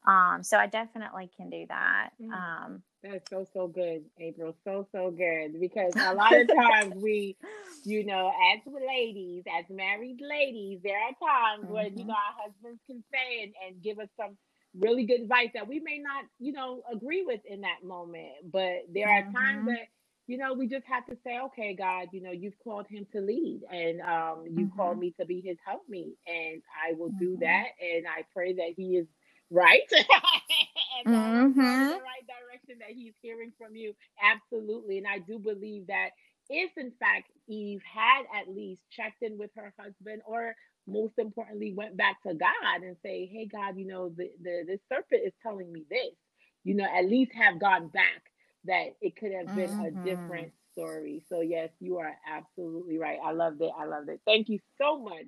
Um, 0.05 0.43
so 0.43 0.57
I 0.57 0.67
definitely 0.67 1.31
can 1.35 1.49
do 1.49 1.65
that. 1.67 2.11
Mm. 2.21 2.31
Um, 2.31 2.83
That's 3.01 3.27
so, 3.31 3.47
so 3.53 3.67
good, 3.67 4.03
April. 4.19 4.55
So, 4.63 4.87
so 4.91 5.09
good. 5.09 5.59
Because 5.59 5.93
a 5.95 6.13
lot 6.13 6.39
of 6.39 6.47
times 6.47 6.93
we, 7.03 7.37
you 7.83 8.05
know, 8.05 8.31
as 8.53 8.61
ladies, 8.87 9.45
as 9.59 9.65
married 9.75 10.21
ladies, 10.21 10.79
there 10.83 10.99
are 10.99 11.11
times 11.27 11.65
mm-hmm. 11.65 11.73
when, 11.73 11.97
you 11.97 12.05
know, 12.05 12.13
our 12.13 12.43
husbands 12.43 12.79
can 12.85 13.03
say 13.11 13.43
and, 13.43 13.53
and 13.67 13.81
give 13.81 13.97
us 13.97 14.09
some 14.15 14.37
really 14.77 15.05
good 15.05 15.21
advice 15.21 15.49
that 15.53 15.67
we 15.67 15.79
may 15.79 15.99
not, 15.99 16.25
you 16.39 16.51
know, 16.51 16.81
agree 16.91 17.23
with 17.25 17.41
in 17.45 17.61
that 17.61 17.83
moment. 17.83 18.51
But 18.51 18.85
there 18.93 19.07
mm-hmm. 19.07 19.35
are 19.35 19.41
times 19.41 19.59
mm-hmm. 19.59 19.67
that, 19.69 19.87
you 20.27 20.37
know, 20.37 20.53
we 20.53 20.67
just 20.67 20.85
have 20.85 21.05
to 21.07 21.17
say, 21.23 21.39
okay, 21.45 21.75
God, 21.75 22.07
you 22.11 22.21
know, 22.21 22.31
you've 22.31 22.57
called 22.63 22.85
him 22.87 23.07
to 23.13 23.19
lead 23.19 23.61
and 23.71 24.01
um, 24.01 24.43
you 24.45 24.67
mm-hmm. 24.67 24.77
called 24.77 24.99
me 24.99 25.13
to 25.19 25.25
be 25.25 25.41
his 25.41 25.57
helpmeet. 25.65 26.15
And 26.27 26.61
I 26.87 26.93
will 26.93 27.09
mm-hmm. 27.09 27.19
do 27.19 27.37
that. 27.41 27.65
And 27.81 28.05
I 28.07 28.23
pray 28.33 28.53
that 28.53 28.73
he 28.75 28.97
is 28.97 29.07
right 29.51 29.81
and 31.05 31.15
mm-hmm. 31.15 31.59
the 31.59 31.95
right 31.95 32.25
direction 32.27 32.77
that 32.79 32.95
he's 32.95 33.13
hearing 33.21 33.51
from 33.57 33.75
you. 33.75 33.95
Absolutely. 34.23 34.99
And 34.99 35.07
I 35.07 35.19
do 35.19 35.39
believe 35.39 35.87
that 35.87 36.09
if 36.49 36.71
in 36.77 36.91
fact 36.99 37.31
Eve 37.47 37.81
had 37.83 38.23
at 38.39 38.53
least 38.53 38.81
checked 38.91 39.21
in 39.21 39.37
with 39.37 39.51
her 39.55 39.73
husband 39.79 40.21
or 40.25 40.55
most 40.87 41.13
importantly 41.17 41.73
went 41.73 41.95
back 41.95 42.21
to 42.23 42.33
God 42.33 42.81
and 42.83 42.95
say, 43.03 43.29
"Hey 43.31 43.45
God, 43.45 43.77
you 43.77 43.85
know 43.85 44.09
the 44.09 44.31
the, 44.41 44.63
the 44.65 44.79
serpent 44.89 45.21
is 45.25 45.33
telling 45.43 45.71
me 45.71 45.85
this." 45.89 46.15
You 46.63 46.75
know, 46.75 46.85
at 46.85 47.05
least 47.05 47.31
have 47.33 47.59
gone 47.59 47.87
back 47.89 48.23
that 48.65 48.95
it 49.01 49.15
could 49.15 49.31
have 49.31 49.55
been 49.55 49.69
mm-hmm. 49.69 49.99
a 49.99 50.03
different 50.03 50.51
story. 50.73 51.23
So 51.29 51.41
yes, 51.41 51.69
you 51.79 51.97
are 51.97 52.15
absolutely 52.27 52.97
right. 52.97 53.19
I 53.23 53.31
loved 53.31 53.61
it. 53.61 53.71
I 53.77 53.85
loved 53.85 54.09
it. 54.09 54.21
Thank 54.25 54.49
you 54.49 54.59
so 54.77 54.99
much 54.99 55.27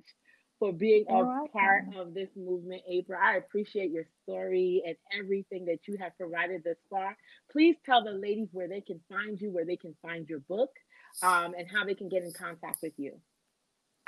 for 0.58 0.72
being 0.72 1.04
You're 1.08 1.24
a 1.24 1.26
welcome. 1.26 1.48
part 1.48 1.84
of 1.96 2.14
this 2.14 2.28
movement, 2.36 2.82
April. 2.88 3.18
I 3.20 3.36
appreciate 3.36 3.90
your 3.90 4.04
story 4.22 4.82
and 4.86 4.96
everything 5.18 5.64
that 5.66 5.80
you 5.88 5.96
have 5.98 6.16
provided 6.16 6.62
thus 6.64 6.76
far. 6.88 7.16
Please 7.50 7.76
tell 7.84 8.04
the 8.04 8.12
ladies 8.12 8.48
where 8.52 8.68
they 8.68 8.80
can 8.80 9.00
find 9.08 9.40
you, 9.40 9.50
where 9.50 9.64
they 9.64 9.76
can 9.76 9.96
find 10.02 10.28
your 10.28 10.40
book, 10.40 10.70
um, 11.22 11.54
and 11.56 11.68
how 11.68 11.84
they 11.84 11.94
can 11.94 12.08
get 12.08 12.22
in 12.22 12.32
contact 12.32 12.82
with 12.82 12.98
you. 12.98 13.20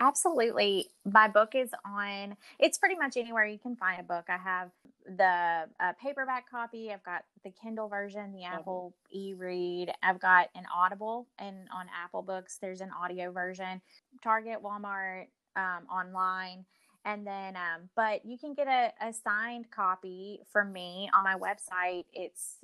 Absolutely. 0.00 0.90
My 1.04 1.28
book 1.28 1.54
is 1.54 1.70
on, 1.84 2.36
it's 2.58 2.78
pretty 2.78 2.96
much 2.96 3.16
anywhere 3.16 3.46
you 3.46 3.60
can 3.60 3.76
find 3.76 4.00
a 4.00 4.02
book. 4.02 4.24
I 4.28 4.38
have 4.38 4.72
the 5.06 5.68
uh, 5.78 5.92
paperback 6.02 6.50
copy, 6.50 6.92
I've 6.92 7.04
got 7.04 7.22
the 7.44 7.50
Kindle 7.50 7.86
version, 7.88 8.32
the 8.32 8.42
Apple 8.42 8.92
e 9.12 9.34
read, 9.34 9.92
I've 10.02 10.18
got 10.18 10.48
an 10.56 10.64
Audible, 10.74 11.28
and 11.38 11.68
on 11.72 11.86
Apple 12.02 12.22
Books, 12.22 12.58
there's 12.60 12.80
an 12.80 12.90
audio 12.90 13.30
version, 13.30 13.80
Target, 14.22 14.64
Walmart, 14.64 15.26
um, 15.54 15.86
online. 15.88 16.64
And 17.04 17.24
then, 17.26 17.54
um, 17.54 17.90
but 17.94 18.24
you 18.24 18.38
can 18.38 18.54
get 18.54 18.66
a, 18.66 18.92
a 19.00 19.12
signed 19.12 19.70
copy 19.70 20.40
from 20.50 20.72
me 20.72 21.08
on 21.14 21.22
my 21.22 21.36
website. 21.36 22.06
It's 22.12 22.56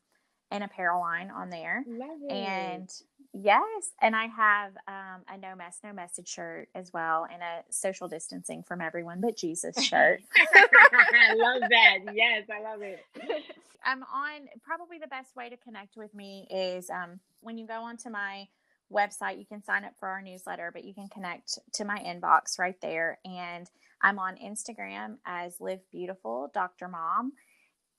an 0.50 0.62
apparel 0.62 1.00
line 1.00 1.30
on 1.30 1.50
there. 1.50 1.84
And 2.30 2.88
yes, 3.32 3.90
and 4.00 4.14
I 4.14 4.26
have 4.26 4.72
um, 4.86 5.22
a 5.28 5.38
no 5.38 5.56
mess, 5.56 5.78
no 5.82 5.92
message 5.92 6.28
shirt 6.28 6.68
as 6.74 6.92
well, 6.92 7.26
and 7.30 7.42
a 7.42 7.62
social 7.70 8.08
distancing 8.08 8.62
from 8.62 8.80
everyone 8.80 9.20
but 9.20 9.36
Jesus 9.36 9.76
shirt. 9.84 10.20
I 10.54 11.34
love 11.34 11.62
that. 11.68 12.14
Yes, 12.14 12.44
I 12.50 12.62
love 12.62 12.82
it. 12.82 13.04
I'm 13.84 14.02
on 14.02 14.48
probably 14.62 14.98
the 14.98 15.08
best 15.08 15.36
way 15.36 15.50
to 15.50 15.56
connect 15.58 15.96
with 15.96 16.14
me 16.14 16.46
is 16.50 16.88
um, 16.88 17.20
when 17.40 17.58
you 17.58 17.66
go 17.66 17.82
onto 17.82 18.08
my 18.08 18.48
website, 18.90 19.38
you 19.38 19.44
can 19.44 19.62
sign 19.62 19.84
up 19.84 19.92
for 19.98 20.08
our 20.08 20.22
newsletter, 20.22 20.70
but 20.72 20.84
you 20.84 20.94
can 20.94 21.08
connect 21.08 21.58
to 21.74 21.84
my 21.84 21.98
inbox 21.98 22.58
right 22.58 22.80
there. 22.80 23.18
And 23.24 23.68
I'm 24.00 24.18
on 24.18 24.36
Instagram 24.36 25.16
as 25.26 25.60
Live 25.60 25.80
Beautiful 25.90 26.50
Dr. 26.54 26.88
Mom. 26.88 27.32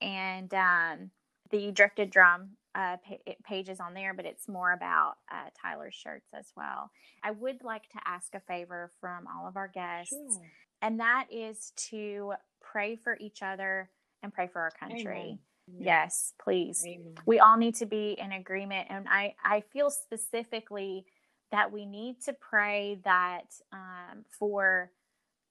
And 0.01 0.53
um, 0.53 1.11
the 1.51 1.71
Drifted 1.71 2.09
Drum 2.09 2.51
uh, 2.73 2.97
pages 3.43 3.79
on 3.79 3.93
there, 3.93 4.13
but 4.13 4.25
it's 4.25 4.47
more 4.47 4.73
about 4.73 5.13
uh, 5.31 5.49
Tyler's 5.61 5.95
shirts 5.95 6.27
as 6.37 6.51
well. 6.55 6.91
I 7.23 7.31
would 7.31 7.63
like 7.63 7.89
to 7.89 7.99
ask 8.05 8.35
a 8.35 8.39
favor 8.41 8.91
from 8.99 9.25
all 9.27 9.47
of 9.47 9.55
our 9.55 9.67
guests, 9.67 10.13
sure. 10.13 10.51
and 10.81 10.99
that 10.99 11.27
is 11.31 11.71
to 11.89 12.33
pray 12.61 12.95
for 12.95 13.17
each 13.19 13.41
other 13.41 13.89
and 14.23 14.33
pray 14.33 14.47
for 14.47 14.61
our 14.61 14.71
country. 14.71 15.21
Amen. 15.21 15.39
Yes, 15.79 16.33
please. 16.41 16.83
Amen. 16.85 17.15
We 17.25 17.39
all 17.39 17.57
need 17.57 17.75
to 17.75 17.85
be 17.85 18.17
in 18.19 18.31
agreement. 18.31 18.87
And 18.89 19.07
I, 19.09 19.35
I 19.43 19.61
feel 19.73 19.89
specifically 19.89 21.05
that 21.51 21.71
we 21.71 21.85
need 21.85 22.21
to 22.25 22.33
pray 22.33 22.99
that 23.03 23.45
um, 23.71 24.25
for 24.37 24.91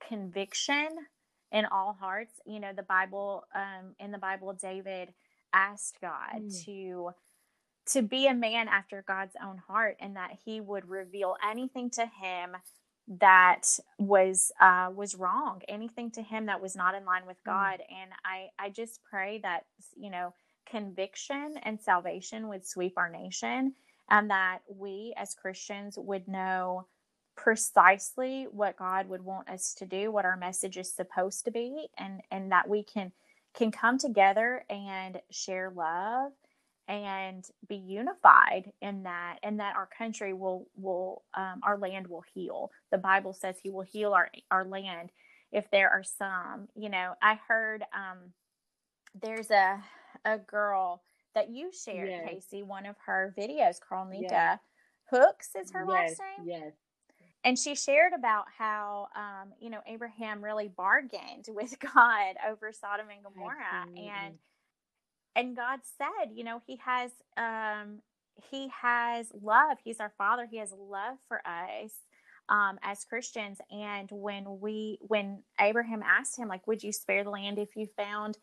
conviction 0.09 0.89
in 1.51 1.65
all 1.67 1.97
hearts. 1.99 2.35
You 2.47 2.61
know, 2.61 2.73
the 2.75 2.83
Bible, 2.83 3.45
um, 3.55 3.95
in 3.99 4.13
the 4.13 4.19
Bible, 4.19 4.53
David 4.53 5.13
asked 5.55 5.99
God 6.01 6.43
mm. 6.43 6.65
to 6.65 7.11
to 7.87 8.03
be 8.03 8.27
a 8.27 8.35
man 8.35 8.67
after 8.69 9.05
God's 9.07 9.37
own 9.43 9.59
heart 9.59 9.97
and 10.01 10.17
that 10.17 10.39
he 10.45 10.61
would 10.61 10.89
reveal 10.89 11.37
anything 11.47 11.91
to 11.91 12.07
him 12.07 12.57
that 13.07 13.79
was 13.99 14.51
uh, 14.61 14.91
was 14.95 15.15
wrong 15.15 15.61
anything 15.69 16.11
to 16.11 16.23
him 16.23 16.47
that 16.47 16.61
was 16.61 16.75
not 16.75 16.95
in 16.95 17.05
line 17.05 17.27
with 17.27 17.37
mm. 17.43 17.47
god 17.47 17.81
mm. 17.81 18.03
and 18.03 18.11
i 18.25 18.47
i 18.59 18.71
just 18.71 19.01
pray 19.09 19.39
that 19.43 19.65
you 19.97 20.11
know 20.11 20.33
conviction 20.67 21.57
and 21.63 21.81
salvation 21.81 22.49
would 22.49 22.67
sweep 22.67 22.95
our 22.97 23.11
nation 23.11 23.75
and 24.09 24.31
that 24.31 24.61
we 24.75 25.13
as 25.19 25.35
christians 25.35 25.99
would 25.99 26.27
know 26.27 26.87
precisely 27.37 28.47
what 28.51 28.79
god 28.79 29.07
would 29.07 29.23
want 29.23 29.51
us 29.51 29.75
to 29.75 29.85
do 29.85 30.11
what 30.11 30.25
our 30.25 30.37
message 30.37 30.79
is 30.79 30.91
supposed 30.91 31.45
to 31.45 31.51
be 31.51 31.89
and 31.99 32.23
and 32.31 32.51
that 32.51 32.69
we 32.69 32.83
can 32.83 33.13
can 33.55 33.71
come 33.71 33.99
together 33.99 34.65
and 34.69 35.21
share 35.31 35.73
love 35.75 36.33
and 36.87 37.49
be 37.67 37.77
unified 37.77 38.71
in 38.83 39.05
that 39.05 39.39
and 39.43 39.59
that 39.61 39.75
our 39.77 39.89
country 39.97 40.35
will 40.35 40.69
will 40.77 41.23
um, 41.35 41.61
our 41.63 41.79
land 41.79 42.07
will 42.07 42.25
heal 42.35 42.71
the 42.93 42.99
bible 42.99 43.33
says 43.33 43.57
he 43.63 43.71
will 43.71 43.83
heal 43.83 44.13
our 44.13 44.29
our 44.51 44.65
land 44.65 45.11
if 45.51 45.71
there 45.71 45.89
are 45.89 46.05
some 46.05 46.69
you 46.75 46.91
know 46.91 47.15
i 47.23 47.39
heard 47.49 47.83
um 47.95 48.19
there's 49.23 49.51
a 49.51 49.83
a 50.27 50.37
girl 50.39 51.03
that 51.35 51.51
you 51.51 51.71
shared 51.73 52.11
yes. 52.11 52.29
casey 52.29 52.63
one 52.63 52.85
of 52.85 52.97
her 53.07 53.35
videos 53.39 53.77
carlnika 53.81 54.29
yes. 54.31 54.59
hooks 55.11 55.51
is 55.59 55.71
her 55.73 55.87
yes. 55.89 55.89
last 55.89 56.21
name 56.39 56.49
yes 56.49 56.73
and 57.45 57.59
she 57.59 57.75
shared 57.75 58.13
about 58.17 58.47
how 58.57 59.09
um, 59.15 59.53
you 59.61 59.71
know 59.71 59.81
abraham 59.87 60.43
really 60.43 60.69
bargained 60.69 61.47
with 61.49 61.79
god 61.79 62.37
over 62.49 62.73
sodom 62.73 63.07
and 63.15 63.23
gomorrah 63.23 63.87
and 63.97 64.35
and 65.37 65.57
god 65.57 65.81
said 65.99 66.33
you 66.35 66.45
know 66.45 66.61
he 66.67 66.77
has 66.85 67.11
um, 67.37 68.01
he 68.51 68.69
has 68.81 69.27
love. 69.41 69.79
He's 69.83 70.01
our 70.01 70.13
father. 70.19 70.47
He 70.51 70.59
has 70.59 70.73
love 70.77 71.19
for 71.29 71.41
us 71.47 71.93
um, 72.49 72.79
as 72.83 73.05
christians. 73.05 73.59
And 73.71 74.09
when 74.11 74.61
we 74.61 74.99
when 75.01 75.43
abraham 75.61 76.03
asked 76.03 76.39
him 76.39 76.49
like 76.49 76.67
would 76.67 76.83
you 76.83 76.93
spare 76.93 77.25
the 77.25 77.31
land 77.31 77.59
if 77.59 77.77
you 77.77 77.87
found 77.97 78.37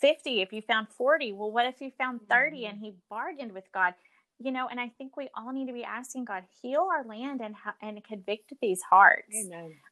50 0.00 0.40
if 0.40 0.52
you 0.52 0.60
found 0.62 0.88
40 0.88 1.32
well 1.32 1.52
what 1.52 1.66
if 1.66 1.80
you 1.80 1.90
found 1.96 2.20
30 2.28 2.56
mm-hmm. 2.56 2.70
and 2.70 2.78
he 2.78 2.94
bargained 3.08 3.52
with 3.52 3.64
god 3.72 3.94
you 4.38 4.50
know, 4.52 4.66
and 4.68 4.80
I 4.80 4.88
think 4.88 5.16
we 5.16 5.28
all 5.36 5.52
need 5.52 5.66
to 5.68 5.72
be 5.72 5.84
asking 5.84 6.24
God, 6.24 6.44
heal 6.60 6.88
our 6.92 7.04
land 7.04 7.40
and 7.40 7.54
and 7.80 8.02
convict 8.04 8.52
these 8.60 8.82
hearts, 8.82 9.34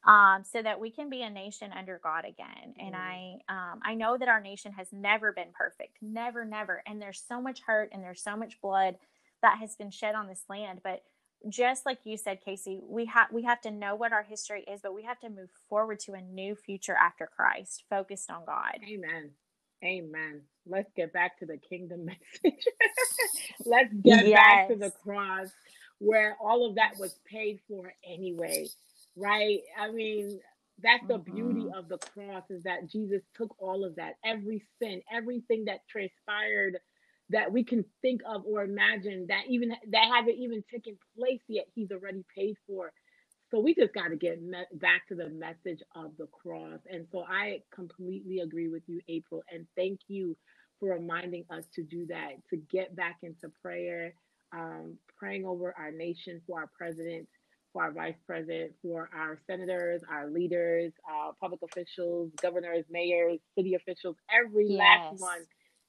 um, 0.06 0.44
so 0.44 0.62
that 0.62 0.80
we 0.80 0.90
can 0.90 1.08
be 1.08 1.22
a 1.22 1.30
nation 1.30 1.72
under 1.72 2.00
God 2.02 2.24
again. 2.24 2.74
And 2.78 2.94
I 2.96 3.36
um, 3.48 3.80
I 3.84 3.94
know 3.94 4.18
that 4.18 4.28
our 4.28 4.40
nation 4.40 4.72
has 4.72 4.88
never 4.92 5.32
been 5.32 5.52
perfect, 5.54 5.98
never, 6.02 6.44
never, 6.44 6.82
and 6.86 7.00
there's 7.00 7.22
so 7.26 7.40
much 7.40 7.60
hurt 7.66 7.90
and 7.92 8.02
there's 8.02 8.22
so 8.22 8.36
much 8.36 8.60
blood 8.60 8.96
that 9.42 9.58
has 9.58 9.76
been 9.76 9.90
shed 9.90 10.14
on 10.14 10.26
this 10.26 10.44
land, 10.48 10.80
but 10.82 11.02
just 11.48 11.84
like 11.86 11.98
you 12.04 12.16
said 12.16 12.40
casey 12.40 12.80
we 12.88 13.04
have 13.06 13.26
we 13.32 13.42
have 13.42 13.60
to 13.60 13.70
know 13.70 13.96
what 13.96 14.12
our 14.12 14.22
history 14.22 14.64
is 14.72 14.80
but 14.80 14.94
we 14.94 15.02
have 15.02 15.18
to 15.18 15.28
move 15.28 15.50
forward 15.68 15.98
to 15.98 16.12
a 16.12 16.20
new 16.20 16.54
future 16.54 16.94
after 16.94 17.28
christ 17.36 17.82
focused 17.90 18.30
on 18.30 18.44
god. 18.44 18.78
Amen 18.88 19.32
amen 19.84 20.42
let's 20.66 20.90
get 20.96 21.12
back 21.12 21.38
to 21.38 21.46
the 21.46 21.56
kingdom 21.56 22.04
message. 22.44 22.64
let's 23.64 23.92
get 24.02 24.26
yes. 24.26 24.36
back 24.36 24.68
to 24.68 24.76
the 24.76 24.90
cross 24.90 25.48
where 25.98 26.36
all 26.42 26.68
of 26.68 26.74
that 26.74 26.92
was 26.98 27.14
paid 27.30 27.60
for 27.68 27.92
anyway, 28.04 28.66
right? 29.16 29.60
I 29.80 29.92
mean, 29.92 30.40
that's 30.82 31.06
the 31.06 31.18
mm-hmm. 31.18 31.34
beauty 31.34 31.66
of 31.76 31.88
the 31.88 31.98
cross 31.98 32.42
is 32.50 32.64
that 32.64 32.90
Jesus 32.90 33.22
took 33.36 33.54
all 33.60 33.84
of 33.84 33.96
that, 33.96 34.14
every 34.24 34.64
sin, 34.80 35.00
everything 35.12 35.66
that 35.66 35.86
transpired 35.88 36.78
that 37.30 37.52
we 37.52 37.62
can 37.62 37.84
think 38.02 38.20
of 38.28 38.42
or 38.44 38.62
imagine 38.64 39.26
that 39.28 39.44
even 39.48 39.70
that 39.70 40.08
haven't 40.12 40.36
even 40.36 40.64
taken 40.72 40.98
place 41.16 41.40
yet, 41.48 41.66
he's 41.74 41.92
already 41.92 42.24
paid 42.36 42.56
for. 42.66 42.92
So 43.52 43.60
we 43.60 43.74
just 43.74 43.92
got 43.92 44.08
to 44.08 44.16
get 44.16 44.42
me- 44.42 44.64
back 44.72 45.06
to 45.08 45.14
the 45.14 45.28
message 45.28 45.82
of 45.94 46.16
the 46.16 46.26
cross. 46.28 46.80
And 46.90 47.06
so 47.12 47.24
I 47.28 47.60
completely 47.72 48.38
agree 48.40 48.68
with 48.68 48.82
you, 48.86 49.00
April. 49.08 49.42
And 49.52 49.66
thank 49.76 50.00
you 50.08 50.36
for 50.80 50.88
reminding 50.88 51.44
us 51.50 51.64
to 51.74 51.82
do 51.82 52.06
that, 52.06 52.32
to 52.48 52.56
get 52.56 52.96
back 52.96 53.18
into 53.22 53.52
prayer, 53.60 54.14
um, 54.56 54.96
praying 55.18 55.44
over 55.44 55.74
our 55.78 55.90
nation, 55.90 56.40
for 56.46 56.60
our 56.60 56.70
president, 56.76 57.28
for 57.74 57.82
our 57.82 57.92
vice 57.92 58.16
president, 58.26 58.72
for 58.80 59.10
our 59.14 59.38
senators, 59.46 60.00
our 60.10 60.30
leaders, 60.30 60.92
our 61.06 61.34
public 61.38 61.60
officials, 61.62 62.30
governors, 62.40 62.84
mayors, 62.90 63.38
city 63.56 63.74
officials, 63.74 64.16
every 64.34 64.66
yes. 64.66 64.78
last 64.78 65.20
one 65.20 65.44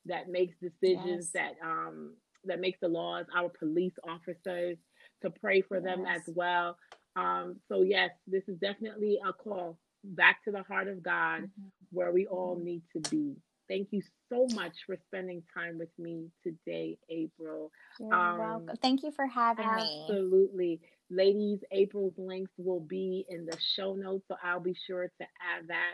that 0.05 0.29
makes 0.29 0.53
decisions 0.61 1.31
yes. 1.33 1.55
that 1.61 1.65
um, 1.65 2.13
that 2.45 2.59
makes 2.59 2.79
the 2.81 2.87
laws, 2.89 3.25
our 3.35 3.47
police 3.47 3.93
officers, 4.05 4.77
to 5.21 5.29
pray 5.29 5.61
for 5.61 5.77
yes. 5.77 5.85
them 5.85 6.05
as 6.05 6.21
well. 6.27 6.75
Um, 7.15 7.57
so 7.69 7.81
yes, 7.81 8.11
this 8.27 8.43
is 8.47 8.57
definitely 8.57 9.19
a 9.27 9.33
call 9.33 9.77
back 10.03 10.43
to 10.43 10.51
the 10.51 10.63
heart 10.63 10.87
of 10.87 11.03
God, 11.03 11.43
mm-hmm. 11.43 11.67
where 11.91 12.11
we 12.11 12.25
all 12.25 12.59
need 12.61 12.81
to 12.93 13.09
be 13.09 13.35
Thank 13.69 13.89
you 13.91 14.01
so 14.29 14.45
much 14.53 14.73
for 14.85 14.97
spending 15.07 15.41
time 15.53 15.77
with 15.77 15.89
me 15.97 16.27
today, 16.43 16.97
April. 17.09 17.71
You're 17.99 18.13
um, 18.13 18.37
welcome. 18.37 18.77
Thank 18.81 19.03
you 19.03 19.11
for 19.11 19.25
having 19.25 19.65
absolutely. 19.65 19.95
me. 19.95 20.03
Absolutely. 20.03 20.81
Ladies, 21.09 21.59
April's 21.71 22.13
links 22.17 22.51
will 22.57 22.81
be 22.81 23.25
in 23.29 23.45
the 23.45 23.57
show 23.75 23.93
notes, 23.93 24.25
so 24.27 24.35
I'll 24.43 24.59
be 24.59 24.75
sure 24.85 25.03
to 25.03 25.23
add 25.23 25.67
that 25.69 25.93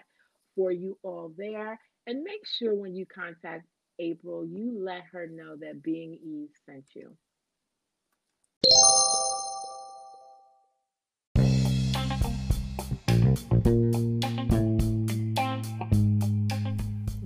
for 0.55 0.71
you 0.71 0.97
all 1.03 1.31
there. 1.37 1.79
And 2.07 2.23
make 2.23 2.45
sure 2.57 2.73
when 2.73 2.95
you 2.95 3.05
contact 3.05 3.65
April, 3.99 4.45
you 4.45 4.83
let 4.83 5.03
her 5.11 5.27
know 5.27 5.55
that 5.57 5.83
Being 5.83 6.13
Eve 6.13 6.49
sent 6.65 6.85
you. 6.95 7.15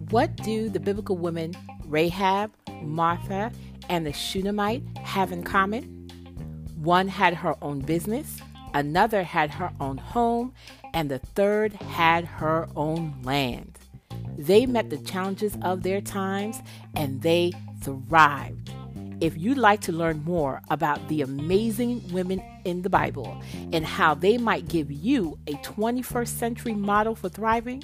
What 0.10 0.36
do 0.38 0.69
the 0.69 0.80
biblical 0.80 1.17
women 1.17 1.56
Rahab, 1.86 2.52
Martha, 2.84 3.52
and 3.89 4.06
the 4.06 4.13
Shunammite 4.13 4.84
have 4.99 5.32
in 5.32 5.43
common? 5.43 6.08
One 6.78 7.08
had 7.08 7.34
her 7.34 7.56
own 7.63 7.80
business, 7.80 8.39
another 8.73 9.23
had 9.23 9.49
her 9.52 9.71
own 9.80 9.97
home, 9.97 10.54
and 10.93 11.10
the 11.10 11.19
third 11.19 11.73
had 11.73 12.26
her 12.26 12.67
own 12.76 13.15
land. 13.23 13.80
They 14.38 14.65
met 14.65 14.89
the 14.89 14.97
challenges 14.97 15.58
of 15.62 15.84
their 15.84 16.02
times 16.02 16.62
and 16.95 17.21
they 17.21 17.54
thrived. 17.82 18.71
If 19.21 19.38
you'd 19.38 19.58
like 19.58 19.82
to 19.82 19.91
learn 19.91 20.23
more 20.23 20.62
about 20.69 21.08
the 21.08 21.21
amazing 21.21 22.04
women 22.12 22.41
in 22.65 22.82
the 22.82 22.89
Bible 22.89 23.41
and 23.71 23.86
how 23.86 24.13
they 24.13 24.38
might 24.38 24.67
give 24.67 24.91
you 24.91 25.39
a 25.47 25.54
21st 25.56 26.28
century 26.28 26.73
model 26.73 27.15
for 27.15 27.30
thriving, 27.30 27.82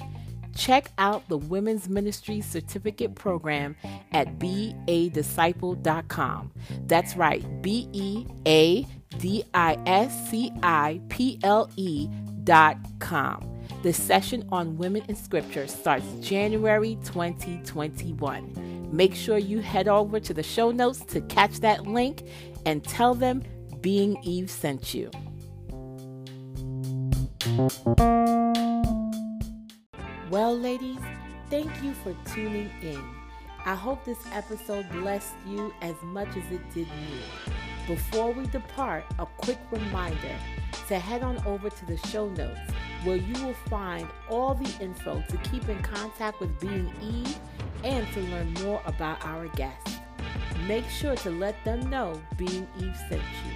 check 0.56 0.90
out 0.98 1.28
the 1.28 1.38
Women's 1.38 1.88
Ministry 1.88 2.40
Certificate 2.40 3.14
Program 3.14 3.76
at 4.12 4.38
beadisciple.com. 4.38 6.52
That's 6.86 7.16
right, 7.16 7.62
B 7.62 7.88
E 7.92 8.26
A 8.46 8.86
D 9.18 9.44
I 9.54 9.78
S 9.86 10.30
C 10.30 10.52
I 10.62 11.00
P 11.08 11.38
L 11.42 11.70
E.com. 11.76 13.46
The 13.82 13.92
session 13.94 14.46
on 14.52 14.76
women 14.76 15.02
in 15.08 15.16
scripture 15.16 15.66
starts 15.66 16.04
January 16.20 16.98
2021. 17.04 18.88
Make 18.92 19.14
sure 19.14 19.38
you 19.38 19.60
head 19.60 19.88
over 19.88 20.20
to 20.20 20.34
the 20.34 20.42
show 20.42 20.70
notes 20.70 21.00
to 21.06 21.22
catch 21.22 21.60
that 21.60 21.86
link 21.86 22.28
and 22.66 22.84
tell 22.84 23.14
them 23.14 23.42
Being 23.80 24.18
Eve 24.22 24.50
sent 24.50 24.92
you. 24.92 25.10
Well, 30.28 30.54
ladies, 30.54 30.98
thank 31.48 31.70
you 31.82 31.94
for 31.94 32.14
tuning 32.34 32.70
in. 32.82 33.02
I 33.64 33.74
hope 33.74 34.04
this 34.04 34.18
episode 34.32 34.86
blessed 34.90 35.32
you 35.46 35.72
as 35.80 35.94
much 36.02 36.28
as 36.28 36.52
it 36.52 36.60
did 36.74 36.88
me. 36.88 37.20
Before 37.86 38.32
we 38.32 38.46
depart, 38.48 39.04
a 39.18 39.24
quick 39.24 39.58
reminder 39.70 40.36
to 40.88 40.98
head 40.98 41.22
on 41.22 41.38
over 41.46 41.70
to 41.70 41.86
the 41.86 41.96
show 42.08 42.28
notes 42.28 42.60
where 43.04 43.16
you 43.16 43.32
will 43.44 43.56
find 43.70 44.06
all 44.28 44.54
the 44.54 44.70
info 44.84 45.24
to 45.26 45.36
keep 45.50 45.66
in 45.70 45.80
contact 45.82 46.38
with 46.40 46.60
Being 46.60 46.92
Eve 47.02 47.38
and 47.82 48.06
to 48.12 48.20
learn 48.20 48.52
more 48.62 48.82
about 48.84 49.24
our 49.24 49.48
guests. 49.48 49.96
Make 50.66 50.88
sure 50.90 51.16
to 51.16 51.30
let 51.30 51.56
them 51.64 51.88
know 51.88 52.20
Being 52.36 52.68
Eve 52.78 52.96
sent 53.08 53.22
you. 53.22 53.49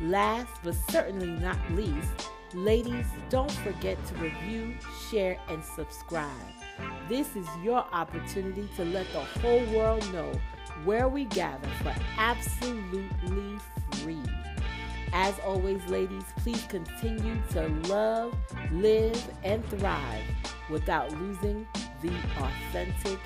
Last 0.00 0.52
but 0.62 0.74
certainly 0.90 1.30
not 1.40 1.58
least, 1.72 2.30
Ladies, 2.54 3.06
don't 3.28 3.50
forget 3.50 3.96
to 4.06 4.14
review, 4.16 4.74
share, 5.08 5.38
and 5.48 5.64
subscribe. 5.64 6.28
This 7.08 7.36
is 7.36 7.46
your 7.62 7.86
opportunity 7.92 8.68
to 8.74 8.84
let 8.86 9.06
the 9.12 9.20
whole 9.20 9.64
world 9.66 10.12
know 10.12 10.32
where 10.84 11.08
we 11.08 11.26
gather 11.26 11.68
for 11.80 11.94
absolutely 12.18 13.58
free. 13.92 14.22
As 15.12 15.38
always, 15.46 15.84
ladies, 15.86 16.24
please 16.38 16.64
continue 16.64 17.40
to 17.52 17.68
love, 17.88 18.34
live, 18.72 19.22
and 19.44 19.64
thrive 19.66 20.24
without 20.70 21.12
losing 21.20 21.68
the 22.02 22.12
authentic 22.36 23.20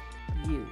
you. 0.47 0.69